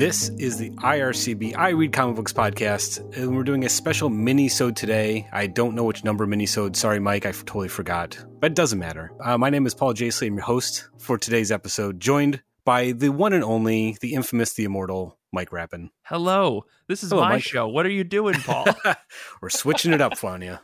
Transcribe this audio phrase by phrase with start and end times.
[0.00, 4.74] This is the IRCB I Read Comic Books podcast, and we're doing a special mini-sode
[4.74, 5.28] today.
[5.30, 6.74] I don't know which number mini-sode.
[6.74, 9.12] Sorry, Mike, I totally forgot, but it doesn't matter.
[9.22, 10.28] Uh, my name is Paul Jasley.
[10.28, 14.64] I'm your host for today's episode, joined by the one and only, the infamous, the
[14.64, 15.90] immortal Mike Rappin.
[16.04, 17.42] Hello, this is Hello, my Mike.
[17.42, 17.68] show.
[17.68, 18.68] What are you doing, Paul?
[19.42, 20.58] we're switching it up you.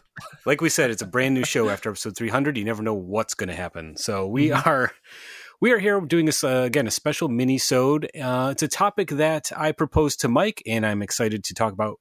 [0.46, 2.56] Like we said, it's a brand new show after episode 300.
[2.56, 3.98] You never know what's going to happen.
[3.98, 4.66] So we Mhm.
[4.66, 4.92] are
[5.60, 8.10] we are here doing this uh, again a special mini-sode.
[8.20, 11.98] Uh, it's a topic that I proposed to Mike, and I'm excited to talk about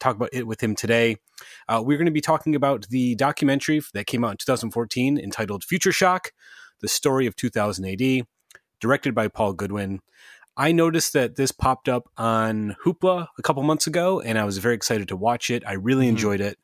[0.00, 1.16] talk about it with him today.
[1.68, 5.64] Uh, we're going to be talking about the documentary that came out in 2014 entitled
[5.64, 6.32] Future Shock:
[6.80, 8.26] The Story of 2000 AD,
[8.80, 10.00] directed by Paul Goodwin.
[10.58, 14.58] I noticed that this popped up on Hoopla a couple months ago, and I was
[14.58, 15.62] very excited to watch it.
[15.64, 16.10] I really Mhm.
[16.10, 16.58] enjoyed it.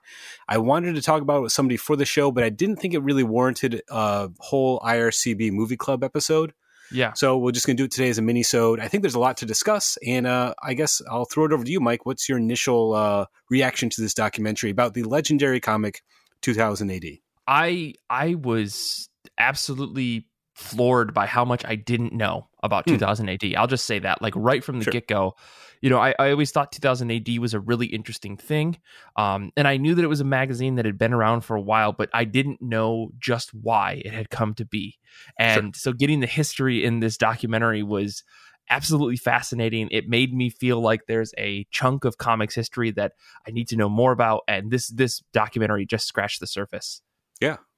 [0.48, 2.92] I wanted to talk about it with somebody for the show, but I didn't think
[2.92, 6.52] it really warranted a whole IRCB movie club episode.
[6.92, 7.12] yeah.
[7.14, 8.78] So we're just going to do it today as a mini-sode.
[8.78, 11.64] I think there's a lot to discuss, and uh, I guess I'll throw it over
[11.64, 12.04] to you, Mike.
[12.04, 16.02] What's your initial uh, reaction to this documentary about the legendary comic
[16.42, 17.04] 2000 AD?
[17.48, 22.94] I I was absolutely floored by how much I didn't know about Hmm.
[22.94, 23.54] 2000 AD.
[23.56, 24.92] I'll just say that, like right from the Sure.
[24.92, 25.34] get go.
[25.82, 28.78] You know, I, I always thought 2000 AD was a really interesting thing,
[29.16, 31.60] um, and I knew that it was a magazine that had been around for a
[31.60, 34.96] while, but I didn't know just why it had come to be.
[35.38, 38.22] And so, getting the history in this documentary was
[38.70, 39.88] absolutely fascinating.
[39.90, 43.12] It made me feel like there's a chunk of comics history that
[43.46, 47.02] I need to know more about, and this this documentary just scratched the surface.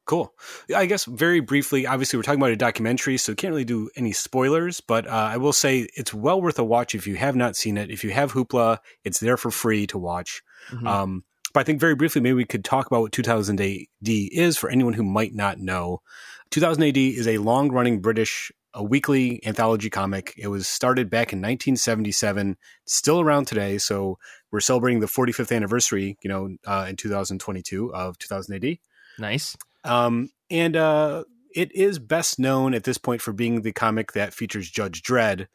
[0.07, 0.33] Cool.
[0.75, 4.13] I guess very briefly, obviously, we're talking about a documentary, so can't really do any
[4.13, 7.57] spoilers, but uh, I will say it's well worth a watch if you have not
[7.57, 7.91] seen it.
[7.91, 10.43] If you have Hoopla, it's there for free to watch.
[10.71, 10.87] Mhm.
[10.87, 13.87] Um, but I think very briefly, maybe we could talk about what 2000 AD
[14.33, 16.03] is for anyone who might not know.
[16.51, 20.35] 2000 AD is a long running British a weekly anthology comic.
[20.37, 23.79] It was started back in 1977, still around today.
[23.79, 24.19] So
[24.53, 28.79] we're celebrating the 45th anniversary, you know, uh, in 2022 of 2000 AD.
[29.19, 29.57] nice.
[29.87, 31.25] Um, and uh,
[31.55, 35.47] it is best known at this point for being the comic that features Judge Dredd,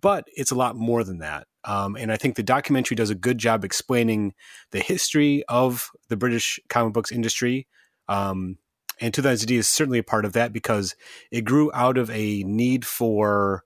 [0.00, 1.46] but it's a lot more than that.
[1.64, 4.34] Um, and I think the documentary does a good job explaining
[4.70, 7.66] the history of the British comic books industry.
[8.08, 8.58] Um,
[9.00, 10.94] and 2000 AD is certainly a part of that because
[11.30, 13.64] it grew out of a need for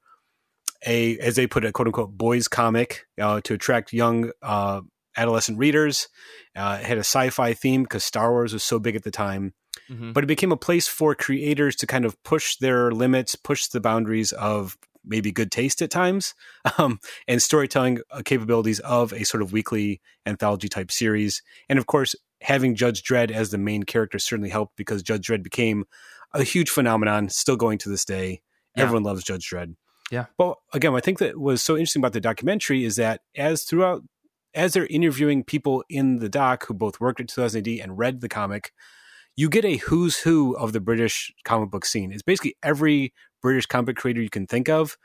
[0.87, 4.81] a, as they put it, quote unquote, boys comic uh, to attract young uh,
[5.17, 6.09] adolescent readers.
[6.57, 9.11] Uh, it had a sci fi theme because Star Wars was so big at the
[9.11, 9.53] time
[9.89, 10.13] Mhm.
[10.13, 13.81] but it became a place for creators to kind of push their limits, push the
[13.81, 16.35] boundaries of maybe good taste at times,
[16.79, 21.43] um, and storytelling uh, capabilities of a sort of weekly anthology type series.
[21.69, 25.43] And of course, having Judge Dredd as the main character certainly helped because Judge Dredd
[25.43, 25.85] became
[26.33, 28.43] a huge phenomenon, still going to this day.
[28.77, 28.85] Yeah.
[28.85, 29.75] Everyone loves Judge Dredd.
[30.11, 30.27] Yeah.
[30.39, 34.03] But again, I think that was so interesting about the documentary is that as throughout,
[34.55, 38.21] as they're interviewing people in the doc who both worked at 2000 AD and read
[38.21, 38.73] the comic,
[39.37, 42.13] you get a who's who of the British comic book scene.
[42.13, 44.97] It's basically every British comic creator you can think of.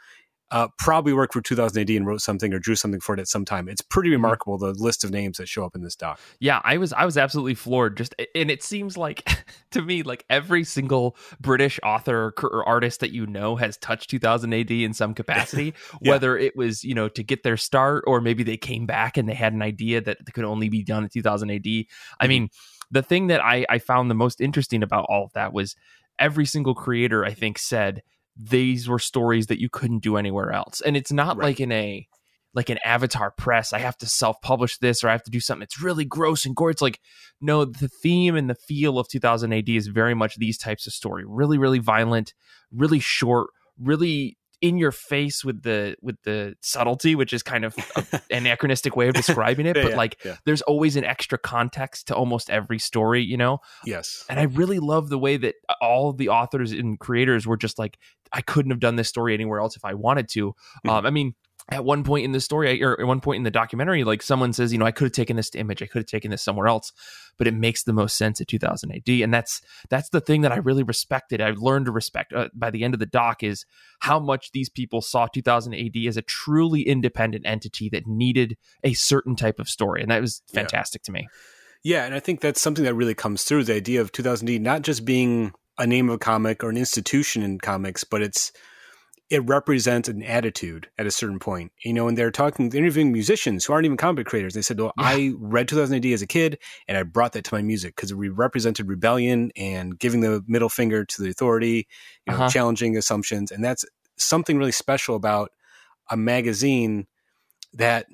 [0.52, 3.28] Uh, probably worked for 2000 AD and wrote something or drew something for it at
[3.28, 3.68] some time.
[3.68, 6.20] It's pretty remarkable the list of names that show up in this doc.
[6.40, 7.98] Yeah, I was I was absolutely floored.
[7.98, 9.28] Just and it seems like
[9.72, 14.54] to me like every single British author or, artist that you know has touched 2000
[14.54, 15.74] AD in some capacity.
[16.00, 16.12] Yeah.
[16.12, 19.28] Whether it was you know to get their start or maybe they came back and
[19.28, 21.66] they had an idea that could only be done in 2000 AD.
[22.20, 22.50] I mean,
[22.92, 25.76] the thing that I I found the most interesting about all of that was
[26.20, 28.02] every single creator I think said
[28.38, 31.46] these were stories that you couldn't do anywhere else, and it's not Right.
[31.46, 32.08] like in a
[32.54, 35.60] like an avatar press i have to self-publish this or i have to do something.
[35.60, 37.02] That's really gross and gore it's like
[37.42, 40.94] no the theme and the feel of 2000 ad is very much these types of
[40.94, 41.26] story.
[41.28, 42.34] Really really violent
[42.72, 47.76] really short really in your face with the with the subtlety which is kind of
[47.96, 50.36] an anachronistic way of describing it Yeah, but yeah, like yeah.
[50.46, 54.26] there's always an extra context to almost every story you know Yes.
[54.30, 57.98] and I really love the way that all the authors and creators were just like,
[58.34, 60.54] I couldn't have done this story anywhere else if I wanted to.
[60.86, 60.90] Mhm.
[60.90, 61.36] Um, I mean,
[61.70, 64.54] at one point in the story, or at one point in the documentary, like someone
[64.54, 66.44] says, you know, I could have taken this to Image, I could have taken this
[66.44, 66.92] somewhere else,
[67.38, 70.52] but it makes the most sense at 2000 AD, and that's that's the thing that
[70.52, 71.42] I really respected.
[71.42, 73.66] I learned to respect uh, by the end of the doc is
[74.00, 78.94] how much these people saw 2000 AD as a truly independent entity that needed a
[78.94, 80.62] certain type of story, and that was Yeah.
[80.62, 81.28] fantastic to me.
[81.84, 84.62] Yeah, and I think that's something that really comes through the idea of 2000 AD
[84.62, 88.52] not just being a name of a comic or an institution in comics, but it's
[89.30, 91.72] it represents an attitude at a certain point.
[91.84, 94.54] You know, and they're talking, they're interviewing musicians who aren't even comic book creators.
[94.54, 95.08] They said, "Well, Yeah.
[95.08, 98.12] I read 2000 AD as a kid, and I brought that to my music because
[98.12, 101.88] it represented rebellion and giving the middle finger to the authority,
[102.28, 102.50] you know, Uh-huh.
[102.50, 103.84] challenging assumptions, and that's
[104.18, 105.52] something really special about
[106.12, 107.08] a magazine
[107.74, 108.06] that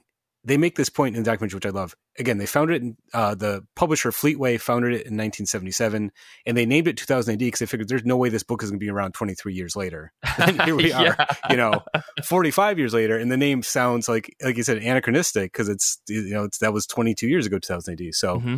[0.43, 1.95] they make this point in the documentary, which I love.
[2.17, 2.81] Again, they founded it.
[2.81, 6.11] In, uh, the publisher Fleetway founded it in 1977,
[6.45, 8.71] and they named it 2000 AD because they figured there's no way this book is
[8.71, 10.11] going to be around 23 years later.
[10.37, 11.15] And here we are,
[11.49, 11.83] you know,
[12.23, 16.33] 45 years later, and the name sounds like, like you said, anachronistic because it's you
[16.33, 18.13] know it's, that was 22 years ago, 2000 AD.
[18.15, 18.55] So, mm-hmm.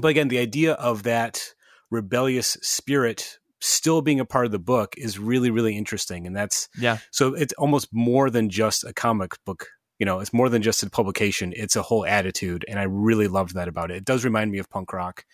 [0.00, 1.54] but again, the idea of that
[1.90, 6.68] rebellious spirit still being a part of the book is really really interesting and that's
[6.78, 10.62] yeah so it's almost more than just a comic book you know it's more than
[10.62, 14.04] just a publication it's a whole attitude and i really loved that about it it
[14.04, 15.24] does remind me of punk rock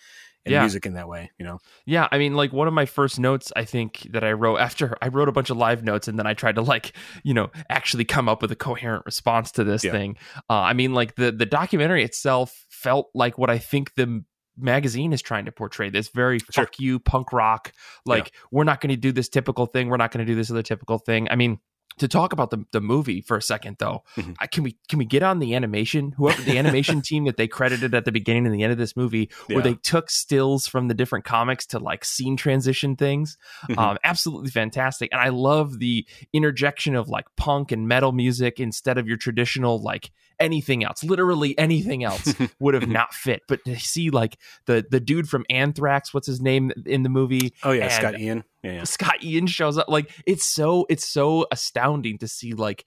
[0.44, 0.60] and yeah.
[0.60, 3.52] music in that way you know yeah i mean like one of my first notes
[3.54, 6.26] i think that i wrote after i wrote a bunch of live notes and then
[6.26, 6.92] i tried to like
[7.22, 9.92] you know actually come up with a coherent response to this yeah.
[9.92, 10.16] thing
[10.50, 14.24] uh, i mean like the the documentary itself felt like what i think the
[14.58, 16.64] magazine is trying to portray this very sure.
[16.64, 17.72] fuck you punk rock
[18.04, 18.40] like yeah.
[18.50, 20.62] we're not going to do this typical thing we're not going to do this other
[20.62, 21.58] typical thing i mean
[21.98, 24.32] to talk about the, the movie for a second though mm-hmm.
[24.40, 27.48] I, can we can we get on the animation whoever the animation team that they
[27.48, 29.56] credited at the beginning and the end of this movie yeah.
[29.56, 33.36] where they took stills from the different comics to like scene transition things
[33.68, 33.78] mm-hmm.
[33.78, 38.98] um, absolutely fantastic and i love the interjection of like punk and metal music instead
[38.98, 43.42] of your traditional like anything else literally anything else would have not fit.
[43.48, 47.54] But to see like the the dude from anthrax what's his name in the movie?
[47.62, 48.44] Oh yeah scott ian.
[48.62, 49.88] Yeah, Scott Ian shows up.
[49.88, 52.84] Like it's so it's so astounding to see like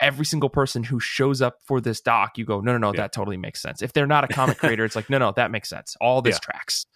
[0.00, 3.02] every single person who shows up for this doc, you go, no, no, no, yeah.
[3.02, 3.82] that totally makes sense.
[3.82, 5.96] If they're not a comic creator, it's like, no, no, that makes sense.
[6.00, 6.38] All this yeah.
[6.40, 6.86] tracks.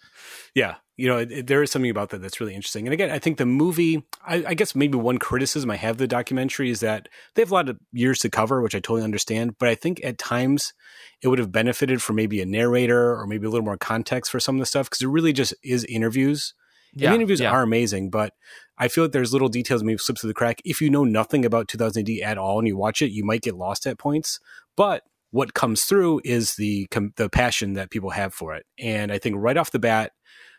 [0.53, 2.85] Yeah, you know, it, it, there is something about that that's really interesting.
[2.85, 6.07] And again, I think the movie, I, I, guess maybe one criticism I have the
[6.07, 9.57] documentary is that they have a lot of years to cover, which I totally understand.
[9.57, 10.73] But I think at times
[11.21, 14.39] it would have benefited for maybe a narrator or maybe a little more context for
[14.39, 16.53] some of the stuff because it really just is interviews
[16.93, 17.51] yeah, the interviews yeah.
[17.51, 18.33] are amazing, but
[18.81, 20.59] I feel like there's little details maybe slip through the crack.
[20.65, 23.43] If you know nothing about 2000 AD at all and you watch it, you might
[23.43, 24.39] get lost at points.
[24.75, 28.65] But what comes through is the the passion that people have for it.
[28.79, 30.13] And I think right off the bat,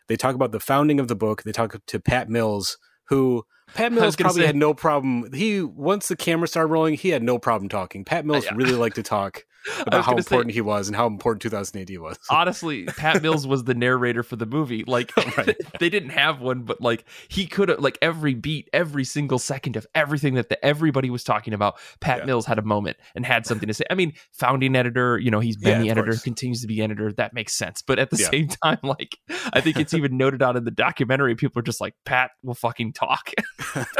[0.06, 1.42] they talk about the founding of the book.
[1.42, 2.78] They talk to Pat Mills,
[3.08, 5.32] who Pat Mills probably say, had no problem.
[5.32, 8.04] He once the camera started rolling, he had no problem talking.
[8.04, 9.44] Pat Mills really liked to talk
[9.86, 12.18] about how important say, he was and how important 2000 AD was.
[12.30, 14.84] honestly, Pat Mills was the narrator for the movie.
[14.86, 15.56] Like right.
[15.78, 19.76] they didn't have one, but like he could have like every beat, every single second
[19.76, 21.78] of everything that the, everybody was talking about.
[22.00, 22.24] Pat yeah.
[22.24, 23.84] Mills had a moment and had something to say.
[23.90, 26.22] I mean, founding editor, you know, he's been yeah, the editor, course.
[26.22, 27.12] continues to be editor.
[27.12, 27.82] That makes sense.
[27.82, 28.30] But at the yeah.
[28.30, 29.16] same time, like
[29.52, 31.34] I think it's even noted out in the documentary.
[31.34, 33.32] People are just like, Pat will fucking talk.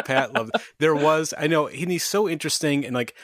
[0.05, 0.53] Pat loved.
[0.79, 3.15] There was, I know, and he's so interesting and like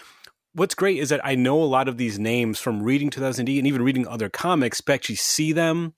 [0.58, 3.56] what's great is that I know a lot of these names from reading 2000 AD
[3.56, 5.94] and even reading other comics, but actually see them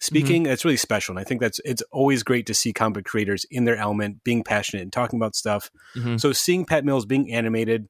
[0.00, 0.44] speaking.
[0.44, 0.52] Mm-hmm.
[0.52, 1.12] It's really special.
[1.12, 4.42] And I think that's, it's always great to see comic creators in their element, being
[4.42, 5.70] passionate and talking about stuff.
[5.96, 6.16] Mm-hmm.
[6.16, 7.88] So seeing Pat Mills being animated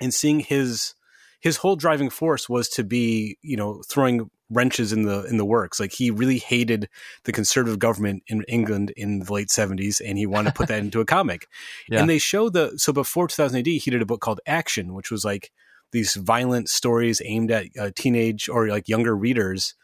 [0.00, 0.94] and seeing his,
[1.40, 5.44] his whole driving force was to be, you know, throwing wrenches in the in the
[5.44, 5.80] works.
[5.80, 6.88] Like he really hated
[7.24, 10.80] the conservative government in England in the late seventies, and he wanted to put that
[10.80, 11.46] into a comic.
[11.88, 12.00] Yeah.
[12.00, 15.10] And they show the so before 2000 AD, he did a book called Action, which
[15.10, 15.50] was like
[15.90, 19.74] these violent stories aimed at uh, teenage or like younger readers.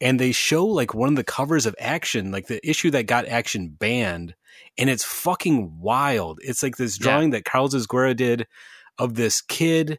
[0.00, 3.28] And they show like one of the covers of Action, like the issue that got
[3.28, 4.34] Action banned,
[4.78, 6.40] and it's fucking wild.
[6.42, 7.38] It's like this drawing yeah.
[7.38, 8.46] that Carlos Ezquerra did
[8.98, 9.98] of this kid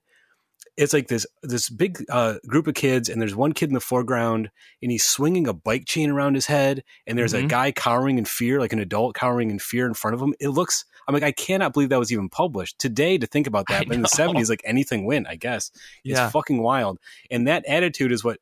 [0.75, 3.79] it's like this this big uh, group of kids, and there's one kid in the
[3.79, 4.49] foreground,
[4.81, 7.45] and he's swinging a bike chain around his head, and there's mm-hmm.
[7.45, 10.33] a guy cowering in fear, like an adult cowering in fear in front of him.
[10.39, 13.17] It looks, I'm like, I cannot believe that was even published today.
[13.17, 15.69] To think about that, but in the '70s, like anything went, I guess.
[16.03, 16.29] It's yeah.
[16.29, 16.99] fucking wild,
[17.29, 18.39] and that attitude is what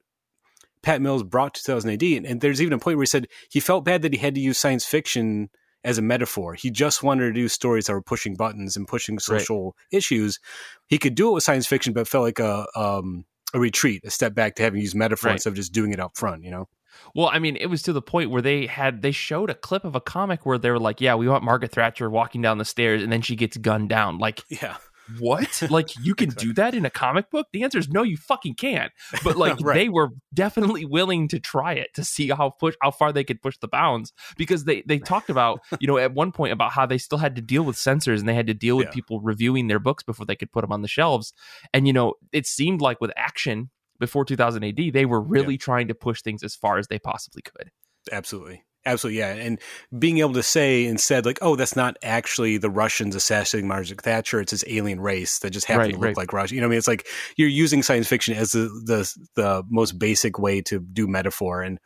[0.81, 2.03] Pat Mills brought to 2000 AD.
[2.03, 4.35] And, and, there's even a point where he said he felt bad that he had
[4.35, 5.49] to use science fiction
[5.83, 6.53] as a metaphor.
[6.53, 9.97] He just wanted to do stories that were pushing buttons and pushing social right.
[9.97, 10.39] issues.
[10.87, 14.09] He could do it with science fiction, but felt like a um, a retreat, a
[14.09, 15.35] step back to having used metaphor right.
[15.35, 16.43] instead of just doing it up front.
[16.43, 16.69] You know.
[17.15, 19.85] Well, I mean, it was to the point where they had they showed a clip
[19.85, 22.65] of a comic where they were like, "Yeah, we want Margaret Thatcher walking down the
[22.65, 24.77] stairs, and then she gets gunned down." Like, yeah,
[25.19, 25.63] what?
[25.69, 27.47] like you can do that in a comic book?
[27.51, 28.91] The answer is no, you fucking can't.
[29.23, 29.75] But like right.
[29.75, 33.41] they were definitely willing to try it to see how push how far they could
[33.41, 36.85] push the bounds because they they talked about you know at one point about how
[36.85, 38.91] they still had to deal with censors and they had to deal with yeah.
[38.91, 41.33] people reviewing their books before they could put them on the shelves.
[41.73, 45.59] And you know it seemed like with action before 2000 AD they were really yeah.
[45.59, 47.71] trying to push things as far as they possibly could.
[48.11, 48.63] Absolutely.
[48.85, 49.33] Absolutely, yeah.
[49.33, 49.59] And
[49.97, 54.41] being able to say instead, like, oh, that's not actually the Russians assassinating Margaret Thatcher.
[54.41, 56.17] It's this alien race that just happened right, to look right.
[56.17, 56.55] like Russia.
[56.55, 57.07] You know, I mean, it's like
[57.37, 61.61] you're using science fiction as the, the the most basic way to do metaphor.
[61.61, 61.79] And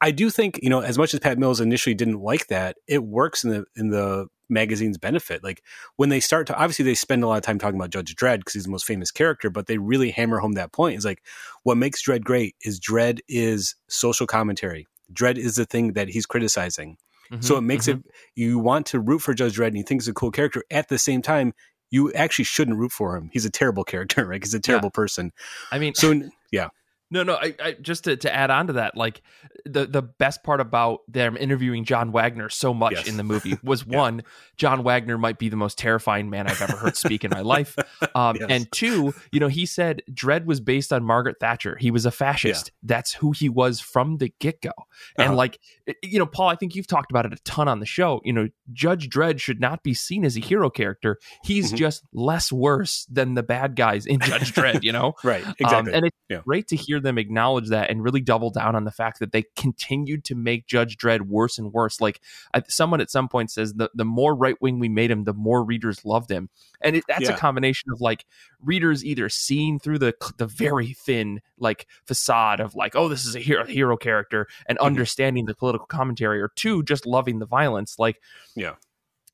[0.00, 3.02] I do think, you know, as much as Pat Mills initially didn't like that, it
[3.02, 5.42] works in the in the magazines benefit.
[5.42, 5.62] Like
[5.96, 8.38] when they start to obviously they spend a lot of time talking about Judge Dredd
[8.38, 10.98] because he's the most famous character, but they really hammer home that point.
[10.98, 11.22] Is like
[11.64, 14.86] what makes Dredd great is Dredd is social commentary.
[15.12, 16.96] Dredd is the thing that he's criticizing.
[17.30, 18.00] Mm-hmm, so it makes mm-hmm.
[18.00, 20.62] it you want to root for Judge Dredd and you think he's a cool character.
[20.70, 21.54] At the same time,
[21.90, 23.30] you actually shouldn't root for him.
[23.32, 24.42] He's a terrible character, right?
[24.42, 24.96] He's a terrible yeah.
[24.96, 25.32] person.
[25.70, 26.20] I mean, so
[26.52, 26.68] yeah.
[27.12, 27.34] No, no.
[27.34, 29.20] I, I, just to, to add on to that, like
[29.66, 33.06] the the best part about them interviewing John Wagner so much yes.
[33.06, 33.98] in the movie was yeah.
[33.98, 34.22] one,
[34.56, 37.76] John Wagner might be the most terrifying man I've ever heard speak in my life,
[38.14, 38.46] um, yes.
[38.48, 41.76] and two, you know, he said Dredd was based on Margaret Thatcher.
[41.78, 42.68] He was a fascist.
[42.68, 42.94] Yeah.
[42.94, 44.72] That's who he was from the get go.
[45.18, 45.36] And uh-huh.
[45.36, 45.60] like,
[46.02, 48.22] you know, Paul, I think you've talked about it a ton on the show.
[48.24, 51.18] You know, Judge Dredd should not be seen as a hero character.
[51.44, 51.76] He's mm-hmm.
[51.76, 54.82] just less worse than the bad guys in Judge Dredd.
[54.82, 55.46] You know, right?
[55.46, 55.92] Um, exactly.
[55.92, 56.40] Um, and it's yeah.
[56.44, 59.44] great to hear them acknowledge that and really double down on the fact that they
[59.56, 62.00] continued to make Judge Dredd worse and worse.
[62.00, 62.20] Like
[62.68, 65.64] someone at some point says, the, the more right wing we made him, the more
[65.64, 66.48] readers loved him.
[66.80, 67.34] And it, that's yeah.
[67.34, 68.24] a combination of like
[68.60, 73.34] readers either seeing through the the very thin like facade of like, oh, this is
[73.34, 74.86] a hero, hero character and mm-hmm.
[74.86, 77.98] understanding the political commentary, or two, just loving the violence.
[77.98, 78.20] Like,
[78.54, 78.74] yeah.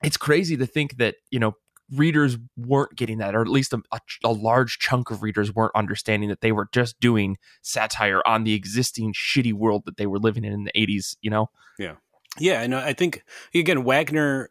[0.01, 1.57] It's crazy to think that, you know,
[1.95, 5.73] readers weren't getting that, or at least a, a, a, large chunk of readers weren't
[5.75, 10.19] understanding that they were just doing satire on the existing shitty world that they were
[10.19, 11.51] living in in the 80s, you know?
[11.79, 11.95] Yeah.
[12.39, 12.61] Yeah.
[12.61, 13.23] And I think,
[13.55, 14.51] again, Wagner,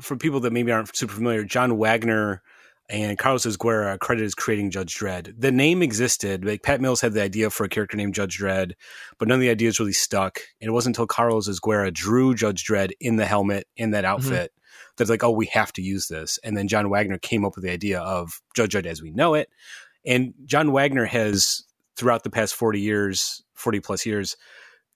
[0.00, 2.42] for people that maybe aren't super familiar, John Wagner
[2.88, 5.34] and Carlos Ezquerra are credited as creating Judge Dredd.
[5.36, 6.44] The name existed.
[6.44, 8.72] Like Pat Mills had the idea for a character named Judge Dredd,
[9.18, 10.40] but none of the ideas really stuck.
[10.60, 14.22] And it wasn't until Carlos Ezquerra drew Judge Dredd in the helmet, in that mm-hmm.
[14.96, 16.38] That's like, oh, we have to use this.
[16.42, 19.34] And then John Wagner came up with the idea of Judge Dredd as we know
[19.34, 19.50] it.
[20.04, 21.64] And John Wagner has,
[21.96, 24.36] throughout the past 40 years, 40 plus years,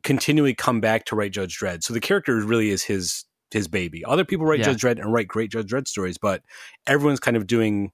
[0.02, 1.82] continually come back to write Judge Dredd.
[1.82, 4.04] So the character really is his his baby.
[4.04, 4.66] Other people write yeah.
[4.66, 6.42] Judge Dredd and write great Judge Dredd stories, but
[6.86, 7.90] everyone's kind of doing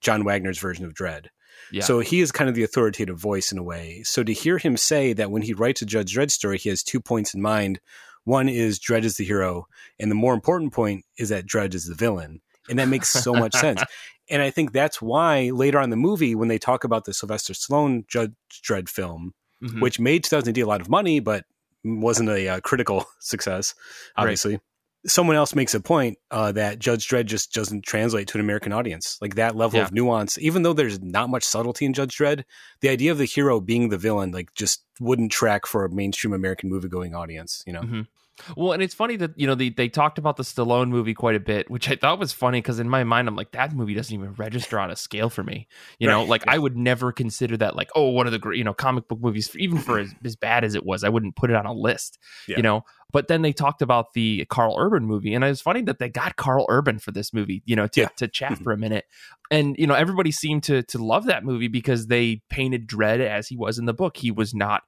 [0.00, 1.26] John Wagner's version of Dredd.
[1.70, 1.82] Yeah.
[1.82, 4.02] So he is kind of the authoritative voice in a way.
[4.04, 6.82] So to hear him say that when he writes a Judge Dredd story, he has
[6.82, 7.80] two points in mind.
[8.24, 9.66] One is Dredd is the hero,
[10.00, 12.40] and the more important point is that Dredd is the villain.
[12.68, 13.82] And that makes so much sense.
[14.30, 17.12] And I think that's why later on in the movie, when they talk about the
[17.12, 19.80] Sylvester Stallone Judge Dredd film, mm-hmm.
[19.80, 21.44] which made 2000 a lot of money, but
[21.84, 23.74] wasn't a uh, critical success,
[24.16, 24.52] obviously.
[24.52, 24.60] Right.
[25.06, 28.72] Someone else makes a point uh, that Judge Dredd just doesn't translate to an American
[28.72, 29.18] audience.
[29.20, 29.84] Like that level yeah.
[29.84, 32.44] of nuance, even though there's not much subtlety in Judge Dredd,
[32.80, 36.32] the idea of the hero being the villain, like, just wouldn't track for a mainstream
[36.32, 37.82] American movie going audience, you know?
[37.82, 38.00] Mm-hmm.
[38.56, 41.36] Well, and it's funny that you know they, they talked about the Stallone movie quite
[41.36, 43.94] a bit, which I thought was funny because in my mind I'm like that movie
[43.94, 45.68] doesn't even register on a scale for me.
[45.98, 46.54] You know, like yeah.
[46.54, 49.20] I would never consider that like oh one of the great you know comic book
[49.20, 51.72] movies even for as, as bad as it was I wouldn't put it on a
[51.72, 52.18] list.
[52.48, 52.56] Yeah.
[52.56, 55.82] You know, but then they talked about the Carl Urban movie, and it was funny
[55.82, 57.62] that they got Carl Urban for this movie.
[57.64, 58.08] You know, to yeah.
[58.16, 58.64] to chat mm-hmm.
[58.64, 59.04] for a minute,
[59.52, 63.46] and you know everybody seemed to to love that movie because they painted Dredd as
[63.46, 64.16] he was in the book.
[64.16, 64.82] He was not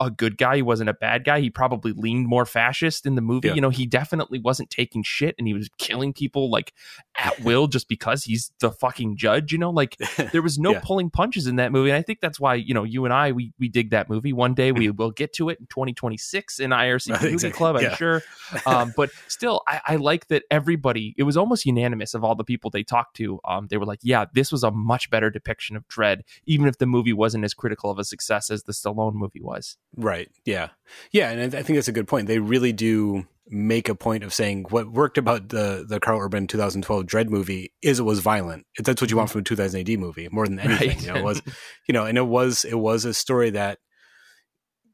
[0.00, 0.56] a good guy.
[0.56, 1.40] He wasn't a bad guy.
[1.40, 3.48] He probably leaned more fascist in the movie.
[3.48, 3.54] Yeah.
[3.54, 6.72] You know, he definitely wasn't taking shit and he was killing people like
[7.16, 9.70] at will just because he's the fucking judge, you know?
[9.70, 9.98] Like
[10.32, 10.80] there was no yeah.
[10.82, 11.90] pulling punches in that movie.
[11.90, 14.32] And I think that's why, you know, you and I we we dig that movie.
[14.32, 17.30] One day we will get to it in 2026 in IRC exactly.
[17.32, 17.96] Movie Club, I'm yeah.
[17.96, 18.22] sure.
[18.66, 22.44] Um, but still I, I, like that everybody it was almost unanimous of all the
[22.44, 23.38] people they talked to.
[23.44, 26.78] Um, they were like, Yeah, this was a much better depiction of Dredd, even if
[26.78, 29.76] the movie wasn't as critical of a success as the Stallone movie was.
[29.96, 30.30] Right.
[30.44, 30.68] Yeah.
[31.12, 31.30] Yeah.
[31.30, 32.26] And I think that's a good point.
[32.26, 36.46] They really do make a point of saying what worked about the the Carl Urban
[36.46, 38.64] 2012 Dredd movie is it was violent.
[38.78, 40.88] That's what you want from a 2000 AD movie more than anything.
[40.88, 41.02] Right.
[41.02, 41.42] You know, it was,
[41.88, 43.80] you know, and it was it was a story that,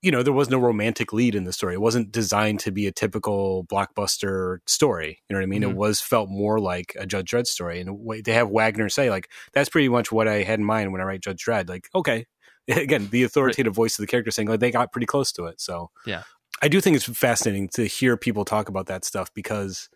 [0.00, 1.74] you know, there was no romantic lead in the story.
[1.74, 5.20] It wasn't designed to be a typical blockbuster story.
[5.28, 5.62] You know what I mean?
[5.62, 5.72] Mm-hmm.
[5.72, 7.80] It was felt more like a Judge Dredd story.
[7.80, 11.02] And they have Wagner say like that's pretty much what I had in mind when
[11.02, 11.68] I write Judge Dredd.
[11.68, 12.24] Like, okay,
[12.76, 13.76] again the authoritative right.
[13.76, 15.60] voice of the character saying like they got pretty close to it.
[15.60, 16.22] So yeah,
[16.62, 19.88] I do think it's fascinating to hear people talk about that stuff because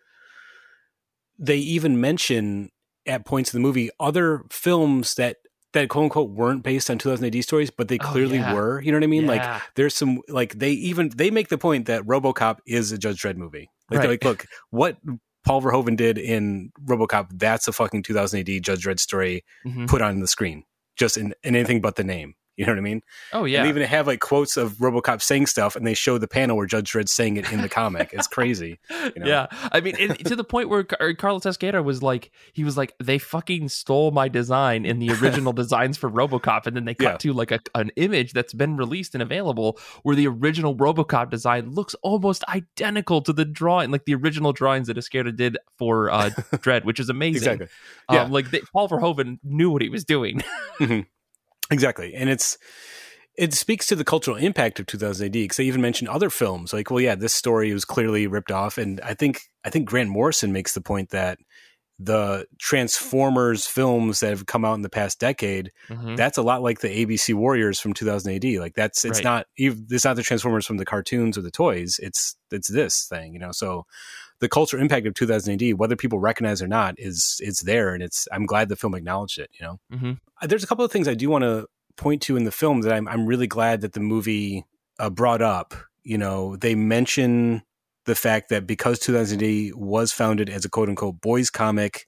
[1.39, 2.69] they even mention
[3.07, 5.37] at points in the movie other films that
[5.73, 8.53] that quote unquote weren't based on 2000 AD stories, but they oh, clearly oh, yeah.
[8.53, 8.81] were.
[8.81, 9.23] You know what I mean?
[9.23, 9.29] Yeah.
[9.29, 13.21] Like there's some like they even they make the point that RoboCop is a Judge
[13.21, 13.69] Dredd movie.
[13.89, 14.09] Like right.
[14.09, 14.97] like, look, what
[15.45, 19.85] Paul Verhoeven did in RoboCop, that's a fucking 2000 AD Judge Dredd story mm-hmm.
[19.85, 20.63] put on the screen,
[20.95, 23.01] just in, in anything but the name You know what I mean?
[23.33, 23.57] Oh yeah.
[23.59, 26.55] And they even have like quotes of RoboCop saying stuff, and they show the panel
[26.57, 28.11] where Judge Dredd's saying it in the comic.
[28.13, 28.77] It's crazy.
[28.91, 29.25] You know?
[29.25, 32.77] Yeah, I mean, and to the point where Car- Carlos Ezquerra was like, he was
[32.77, 36.93] like, they fucking stole my design in the original designs for RoboCop, and then they
[36.93, 37.17] cut Yeah.
[37.17, 41.71] to like a, an image that's been released and available where the original RoboCop design
[41.71, 46.29] looks almost identical to the drawing, like the original drawings that Ezquerra did for uh,
[46.57, 47.37] Dredd, which is amazing.
[47.37, 47.67] Exactly.
[48.07, 48.23] Um, Yeah.
[48.25, 50.41] like they, Paul Verhoeven knew what he was doing.
[51.71, 52.13] Exactly.
[52.13, 52.57] And it's
[53.37, 56.73] it speaks to the cultural impact of 2000 AD because they even mention other films
[56.73, 60.09] like, well, yeah, this story was clearly ripped off, and I think I think Grant
[60.09, 61.39] Morrison makes the point that
[62.03, 66.17] the Transformers films that have come out in the past decade, Mhm.
[66.17, 68.59] that's a lot like the ABC Warriors from 2000 AD.
[68.59, 69.23] Like that's it's Right.
[69.23, 71.99] not it's not the Transformers from the cartoons or the toys.
[72.01, 73.51] It's it's this thing, you know.
[73.51, 73.85] So
[74.41, 78.03] the cultural impact of 2000 AD, whether people recognize or not, is it's there, and
[78.03, 79.49] it's I'm glad the film acknowledged it.
[79.57, 80.17] You know Mhm.
[80.41, 81.67] uh, there's a couple of things I do want to
[81.97, 84.65] point to in the film that I'm I'm really glad that the movie
[84.99, 85.73] uh, brought up.
[86.03, 87.61] You know, they mention
[88.05, 92.05] the fact that because 2000 AD was founded as a quote unquote boys comic,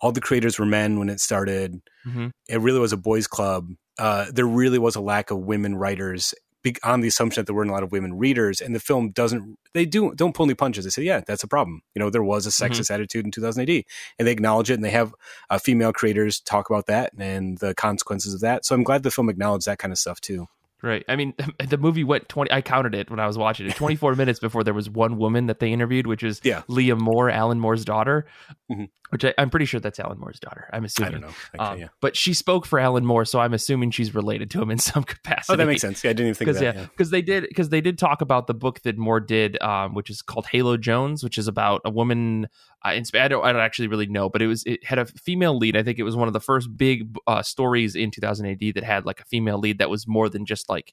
[0.00, 1.80] all the creators were men when it started.
[2.06, 2.30] Mhm.
[2.48, 3.68] It really was a boys club.
[3.98, 6.34] Uh, there really was a lack of women writers
[6.82, 9.58] on the assumption that there weren't a lot of women readers and the film doesn't
[9.74, 12.22] they do don't pull any punches they say yeah that's a problem you know there
[12.22, 13.82] was a sexist attitude in 2000 AD
[14.18, 15.14] and they acknowledge it and they have
[15.50, 19.10] uh, female creators talk about that and the consequences of that so i'm glad the
[19.10, 20.46] film acknowledged that kind of stuff too
[20.82, 21.02] Right.
[21.08, 21.32] I mean,
[21.66, 24.62] the movie went 20, I counted it when I was watching it, 24 minutes before
[24.62, 26.60] there was one woman that they interviewed, which is Yeah.
[26.68, 28.26] Leah Moore, Alan Moore's daughter,
[28.70, 28.90] Mhm.
[29.14, 30.68] Which I, I'm pretty sure that's Alan Moore's daughter.
[30.72, 31.08] I'm assuming.
[31.08, 31.88] i don't know Okay, Um, yeah.
[32.00, 35.04] But she spoke for Alan Moore, so I'm assuming she's related to him in some
[35.04, 35.52] capacity.
[35.52, 36.86] oh that makes sense yeah i didn't even think of Because that yeah, yeah.
[36.88, 40.10] because they did because they did talk about the book that Moore did, um, which
[40.10, 42.48] is called Halo Jones, which is about a woman.
[42.84, 45.06] Uh, in, I don't I don't actually really know, but it was it had a
[45.06, 45.76] female lead.
[45.76, 48.82] I think it was one of the first big uh, stories in 2000 AD that
[48.84, 50.92] had like a female lead that was more than just like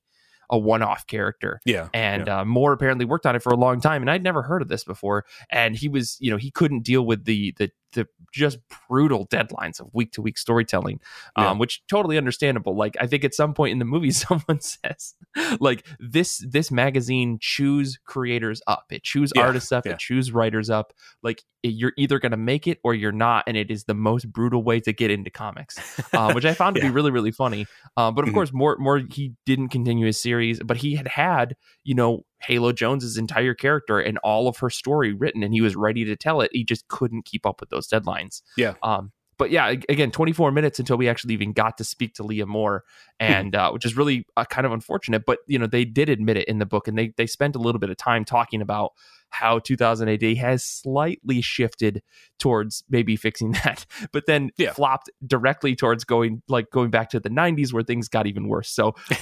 [0.53, 4.01] a one-off character yeah and uh, Moore apparently worked on it for a long time,
[4.03, 5.23] and I'd never heard of this before.
[5.49, 9.79] And he was, you know, he couldn't deal with the the the just brutal deadlines
[9.79, 10.99] of week to week storytelling,
[11.35, 12.75] um, which totally understandable.
[12.75, 15.15] Like I think at some point in the movie, someone says,
[15.59, 19.93] like this this magazine chews creators up, it chews Yeah, artists up, yeah.
[19.93, 20.93] it chews writers up.
[21.23, 24.31] Like you're either going to make it or you're not, and it is the most
[24.31, 25.81] brutal way to get into comics,
[26.15, 27.69] uh, which I found to be really really funny.
[27.97, 28.33] Um, but of Mhm.
[28.33, 32.71] course, more more he didn't continue his series, but he had had you know Halo
[32.71, 36.41] Jones's entire character and all of her story written, and he was ready to tell
[36.41, 36.49] it.
[36.53, 38.41] He just couldn't keep up with those deadlines.
[38.57, 38.73] Yeah.
[38.83, 39.11] Um.
[39.37, 42.83] But yeah, again, 24 minutes until we actually even got to speak to Leah Moore,
[43.19, 45.23] and uh, which is really uh, kind of unfortunate.
[45.25, 47.59] But you know, they did admit it in the book, and they they spent a
[47.59, 48.91] little bit of time talking about
[49.31, 52.03] how 2000 AD has slightly shifted
[52.39, 54.73] towards maybe fixing that, but then Yeah.
[54.73, 58.69] flopped directly towards going like going back to the 90s where things got even worse.
[58.69, 58.93] So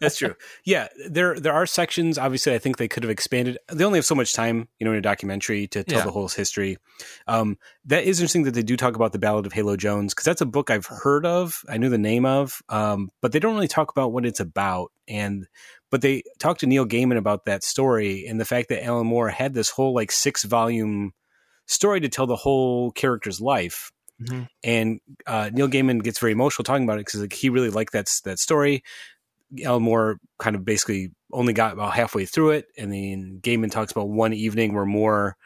[0.00, 0.34] That's true.
[0.64, 2.18] Yeah, there there are sections.
[2.18, 3.58] Obviously, I think they could have expanded.
[3.72, 6.04] They only have so much time, you know, in a documentary to tell Yeah.
[6.04, 6.78] the whole history.
[7.26, 10.24] Um, that is interesting that they do talk about the Ballad of Halo Jones because
[10.24, 11.62] that's a book I've heard of.
[11.68, 14.92] I knew the name of, um, but they don't really talk about what it's about.
[15.08, 15.46] And
[15.90, 19.28] but they talked to Neil Gaiman about that story and the fact that Alan Moore
[19.28, 21.12] had this whole like six volume
[21.66, 23.92] story to tell the whole character's life
[24.62, 27.92] and uh, Neil Gaiman gets very emotional talking about it because like, he really liked
[27.92, 28.82] that that story.
[29.64, 33.92] Alan Moore kind of basically only got about halfway through it, and then Gaiman talks
[33.92, 35.36] about one evening where Moore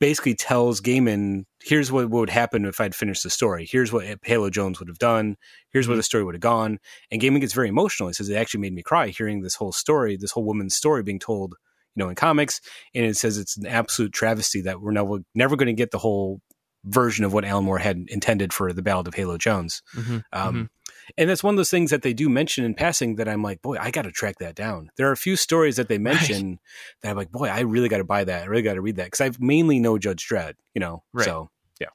[0.00, 3.68] basically tells Gaiman, "Here's what would happen if I'd finished the story.
[3.70, 5.36] Here's what Halo Jones would have done.
[5.70, 6.78] Here's where the story would have gone."
[7.10, 8.08] And Gaiman gets very emotional.
[8.08, 11.02] He says it actually made me cry hearing this whole story, this whole woman's story
[11.02, 11.54] being told,
[11.94, 12.60] you know, in comics.
[12.94, 15.98] And it says it's an absolute travesty that we're never never going to get the
[15.98, 16.40] whole
[16.84, 19.82] version of what Alan Moore had intended for the Ballad of Halo Jones.
[19.94, 20.22] Mhm.
[20.32, 20.70] Um,
[21.18, 23.62] And that's one of those things that they do mention in passing that I'm like,
[23.62, 24.90] boy, I got to track that down.
[24.96, 26.58] There are a few stories that they mention
[27.02, 28.42] that I'm like, boy, I really got to buy that.
[28.42, 31.02] I really got to read that because I've mainly know Judge Dredd, you know.
[31.12, 31.24] Right.
[31.24, 31.88] So yeah.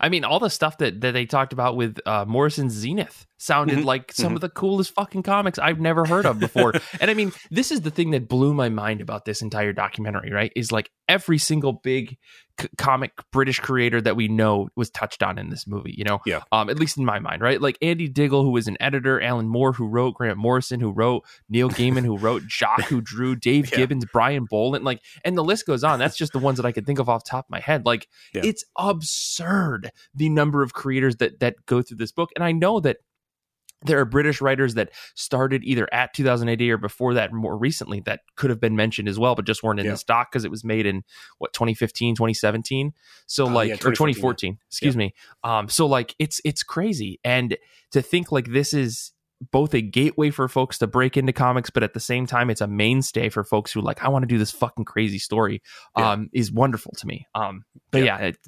[0.00, 3.78] I mean, all the stuff that, that they talked about with uh, Morrison's Zenith sounded
[3.78, 3.84] Mhm.
[3.84, 4.36] like some Mhm.
[4.36, 6.74] of the coolest fucking comics I've never heard of before.
[7.00, 10.30] and I mean, this is the thing that blew my mind about this entire documentary,
[10.30, 10.52] right?
[10.54, 12.18] Is like every single big
[12.60, 16.20] c- comic British creator that we know was touched on in this movie, you know?
[16.26, 16.42] Yeah.
[16.52, 17.60] Um, at least in my mind, right?
[17.60, 21.24] Like Andy Diggle, who was an editor, Alan Moore, who wrote, Grant Morrison, who wrote,
[21.48, 23.78] Neil Gaiman, who wrote, Jock, who drew, Dave Yeah.
[23.78, 25.98] Gibbons, Brian Boland, like, and the list goes on.
[25.98, 27.86] That's just the ones that I could think of off the top of my head.
[27.86, 28.42] Like, Yeah.
[28.44, 32.80] it's absurd the number of creators that that go through this book and i know
[32.80, 32.98] that
[33.82, 38.00] there are british writers that started either at 2000 AD or before that more recently
[38.00, 39.92] that could have been mentioned as well but just weren't in Yeah.
[39.92, 41.04] the stock because it was made in
[41.38, 42.92] what 2015 2017
[43.26, 44.14] so Uh, like yeah, or 2014,
[44.54, 45.14] 2014 excuse me
[45.44, 47.56] um so like it's it's crazy and
[47.92, 49.12] to think like this is
[49.52, 52.60] both a gateway for folks to break into comics, but at the same time, it's
[52.60, 55.62] a mainstay for folks who like, I want to do this fucking crazy story.
[55.96, 56.10] Yeah.
[56.10, 57.24] Um, is wonderful to me.
[57.36, 57.62] Um,
[57.92, 58.18] but Yeah.
[58.18, 58.38] yeah, it,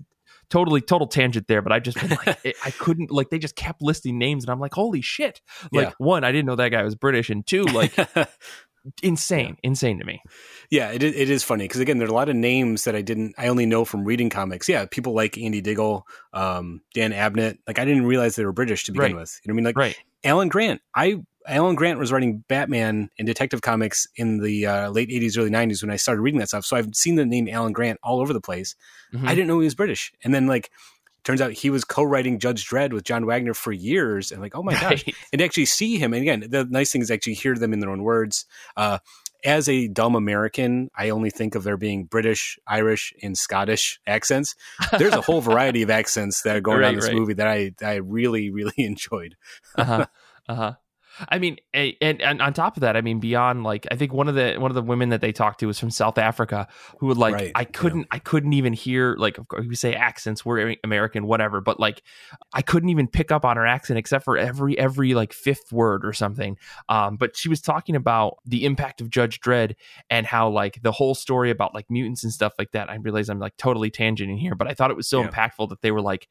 [0.51, 1.63] totally, total tangent there.
[1.63, 4.51] But I just been like, it, I couldn't like they just kept listing names, and
[4.51, 5.41] I'm like, holy shit!
[5.73, 5.95] Like Yeah.
[5.99, 7.95] one, I didn't know that guy was British, and two, like
[9.03, 10.23] insane, insane to me.
[10.71, 13.03] yeah, it, it is funny because again, there are a lot of names that I
[13.03, 14.69] didn't, I only know from reading comics.
[14.69, 17.59] Yeah, people like Andy Diggle, um, Dan Abnett.
[17.67, 19.21] Like I didn't realize they were British to begin Right.
[19.21, 19.39] with.
[19.45, 19.65] You know what I mean?
[19.67, 19.97] Like Right.
[20.25, 20.81] Alan Grant.
[20.95, 25.51] I Alan Grant was writing Batman and Detective Comics in the uh, late '80s, early
[25.51, 26.65] '90s when I started reading that stuff.
[26.65, 28.77] So I've seen the name Alan Grant all over the place.
[29.13, 29.27] Mhm.
[29.27, 30.71] I didn't know he was British, and then like
[31.25, 34.33] turns out he was co-writing Judge Dredd with John Wagner for years.
[34.33, 36.13] And like, oh my gosh, and to actually see him.
[36.15, 38.47] And again, the nice thing is actually hear them in their own words.
[38.77, 38.99] Uh,
[39.43, 44.55] as a dumb American, I only think of there being British, Irish, and Scottish accents.
[44.99, 47.15] There's a whole variety of accents that are going on in this right.
[47.15, 49.37] movie that I I really really enjoyed.
[49.77, 50.07] uh-huh
[50.49, 50.75] uh-huh
[51.29, 54.29] i mean and and on top of that i mean beyond like i think one
[54.29, 56.67] of the one of the women that they talked to was from south africa
[56.99, 59.95] who would like Right, i couldn't i couldn't even hear like of course we say
[59.95, 62.03] accents we're american whatever but like
[62.53, 66.05] i couldn't even pick up on her accent except for every every like fifth word
[66.05, 66.57] or something
[66.89, 69.75] um but she was talking about the impact of judge dredd
[70.11, 73.29] and how like the whole story about like mutants and stuff like that i realize
[73.29, 75.29] i'm like totally tangenting here but i thought it was so Yeah.
[75.31, 76.29] impactful that they were like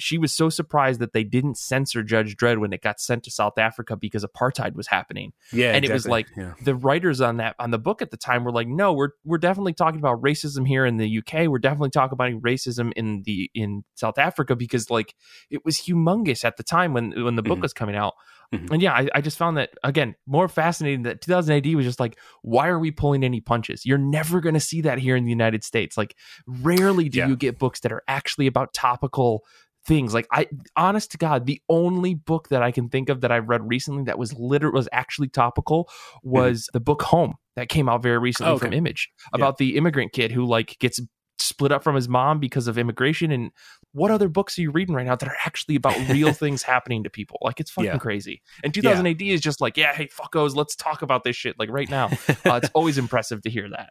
[0.00, 3.30] she was so surprised that they didn't censor Judge Dredd when it got sent to
[3.30, 5.32] South Africa because apartheid was happening.
[5.52, 6.54] Yeah, And it was like- yeah.
[6.64, 9.38] The writers on that on the book at the time were like, "No, we're we're
[9.38, 11.48] definitely talking about racism here in the UK.
[11.48, 15.14] We're definitely talking about racism in the in South Africa because like
[15.50, 17.62] it was humongous at the time when when the book Mhm.
[17.62, 18.14] was coming out."
[18.54, 18.70] Mhm.
[18.72, 22.00] And yeah, I, I just found that again more fascinating that 2000 AD was just
[22.00, 23.86] like, why are we pulling any punches?
[23.86, 25.96] You're never going to see that here in the United States.
[25.96, 26.16] Like,
[26.48, 27.28] rarely do Yeah.
[27.28, 29.44] you get books that are actually about topical
[29.86, 30.12] things.
[30.14, 33.48] Like i honest to god the only book that i can think of that i've
[33.48, 35.88] read recently that was literally was actually topical
[36.22, 38.66] was the book home that came out very recently Oh, okay.
[38.66, 41.00] from image about the immigrant kid who like gets
[41.38, 43.50] split up from his mom because of immigration and
[43.92, 47.02] what other books are you reading right now that are actually about real things happening
[47.02, 47.38] to people?
[47.40, 47.98] Like it's fucking Yeah.
[47.98, 48.42] crazy.
[48.62, 51.70] And 2000 AD is just like yeah hey fuckos let's talk about this shit like
[51.70, 52.08] right now.
[52.44, 53.90] Uh, it's always impressive to hear that.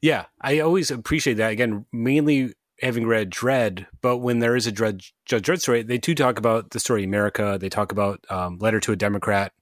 [0.00, 1.50] Yeah, I always appreciate that.
[1.52, 5.98] Again, mainly having read Dredd, but when there is a Dredd Judge Dredd story, they
[5.98, 7.56] do talk about the story America.
[7.60, 9.52] They talk about um, Letter to a Democrat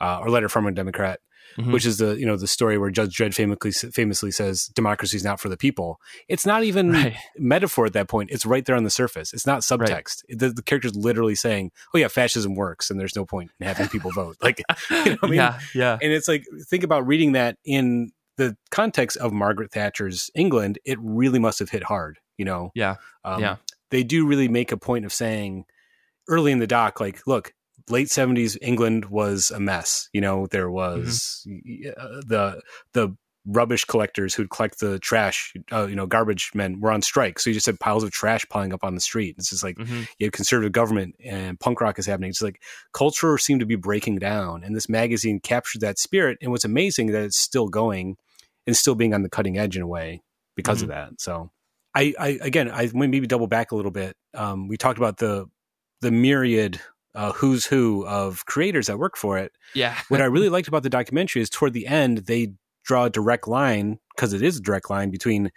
[0.00, 1.20] uh, or Letter from a Democrat,
[1.56, 1.72] Mhm.
[1.72, 5.24] which is the you know the story where Judge Dredd famously famously says democracy is
[5.24, 5.98] not for the people.
[6.28, 8.28] It's not even right metaphor at that point.
[8.30, 9.32] It's right there on the surface.
[9.32, 10.22] It's not subtext.
[10.28, 13.88] The, the character's literally saying, "Oh yeah, fascism works, and there's no point in having
[13.88, 15.34] people vote." Like, you know what I mean?
[15.36, 20.30] yeah yeah and it's like think about reading that in the context of Margaret Thatcher's
[20.34, 22.18] England, it really must have hit hard.
[22.38, 22.96] You know, Yeah.
[23.24, 23.56] um, Yeah.
[23.90, 25.64] They do really make a point of saying
[26.28, 27.52] early in the doc, like, look,
[27.90, 30.08] late seventies England was a mess.
[30.12, 31.88] You know, there was Mm-hmm.
[31.96, 32.60] uh, the
[32.92, 33.16] the
[33.50, 35.54] rubbish collectors who'd collect the trash.
[35.72, 38.44] Uh, you know, garbage men were on strike, so you just had piles of trash
[38.50, 39.36] piling up on the street.
[39.38, 40.06] It's just like Mhm.
[40.18, 42.28] you have conservative government and punk rock is happening.
[42.28, 42.60] It's like
[42.92, 46.36] culture seemed to be breaking down, and this magazine captured that spirit.
[46.42, 48.18] And what's amazing that it's still going
[48.66, 50.20] and still being on the cutting edge in a way
[50.54, 51.18] because of that.
[51.18, 51.50] So,
[51.98, 54.16] I, I again, I maybe double back a little bit.
[54.32, 55.46] Um, we talked about the
[56.00, 56.80] the myriad
[57.14, 59.52] uh, who's who of creators that work for it.
[59.74, 62.52] yeah What I really liked about the documentary is toward the end they
[62.84, 65.50] draw a direct line because it is a direct line between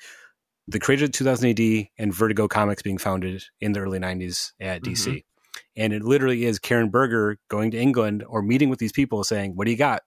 [0.67, 4.83] the creator of 2000 AD and Vertigo Comics being founded in the early 90s at
[4.83, 5.23] DC.
[5.75, 9.55] And it literally is Karen Berger going to England or meeting with these people saying,
[9.55, 10.01] What do you got?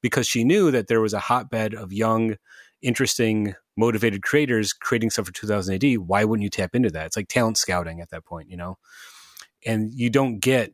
[0.00, 2.36] Because she knew that there was a hotbed of young,
[2.80, 5.98] interesting, motivated creators creating stuff for 2000 AD.
[5.98, 7.06] Why wouldn't you tap into that?
[7.06, 8.78] It's like talent scouting at that point, you know?
[9.66, 10.72] And you don't get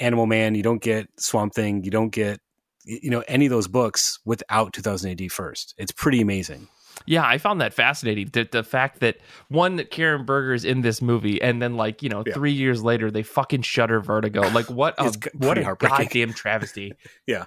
[0.00, 2.40] Animal Man, you don't get Swamp Thing, you don't get
[2.84, 5.74] you know any of those books without 2000 AD first.
[5.76, 6.68] It's pretty amazing.
[7.06, 8.30] Yeah, I found that fascinating.
[8.32, 9.18] The, the fact that
[9.48, 12.32] one that Karen Berger is in this movie, and then like you know, Yeah.
[12.34, 14.42] three years later they fucking shutter Vertigo.
[14.50, 16.94] Like what a what a goddamn travesty.
[17.26, 17.46] Yeah.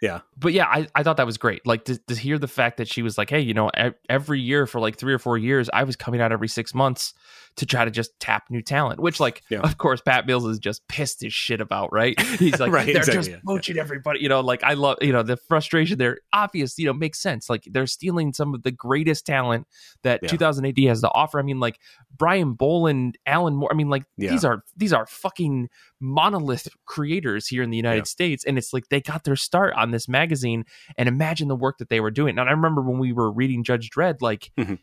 [0.00, 0.20] Yeah.
[0.38, 1.66] But yeah, I, I thought that was great.
[1.66, 3.70] Like to, to hear the fact that she was like, hey, you know,
[4.08, 7.12] every year for like three or four years, I was coming out every six months
[7.56, 9.00] to try to just tap new talent.
[9.00, 9.60] Which, like, Yeah.
[9.60, 11.92] of course, Pat Mills is just pissed his shit about.
[11.92, 12.18] Right?
[12.38, 13.36] He's like, Right, they're exactly, just yeah.
[13.46, 14.20] poaching everybody.
[14.20, 16.18] You know, like I love, you know, the frustration there.
[16.32, 17.50] Obvious, you know, makes sense.
[17.50, 19.66] Like they're stealing some of the greatest talent
[20.04, 20.28] that Yeah.
[20.28, 21.38] 2000 AD has to offer.
[21.38, 21.78] I mean, like
[22.16, 23.68] Brian Boland, Alan Moore.
[23.70, 25.68] I mean, like these are these are fucking
[26.00, 28.06] monolith creators here in the United.
[28.06, 30.64] States, and it's like they got their start on this magazine.
[30.96, 32.38] And imagine the work that they were doing.
[32.38, 34.78] And I remember when we were reading Judge Dredd, like Mhm.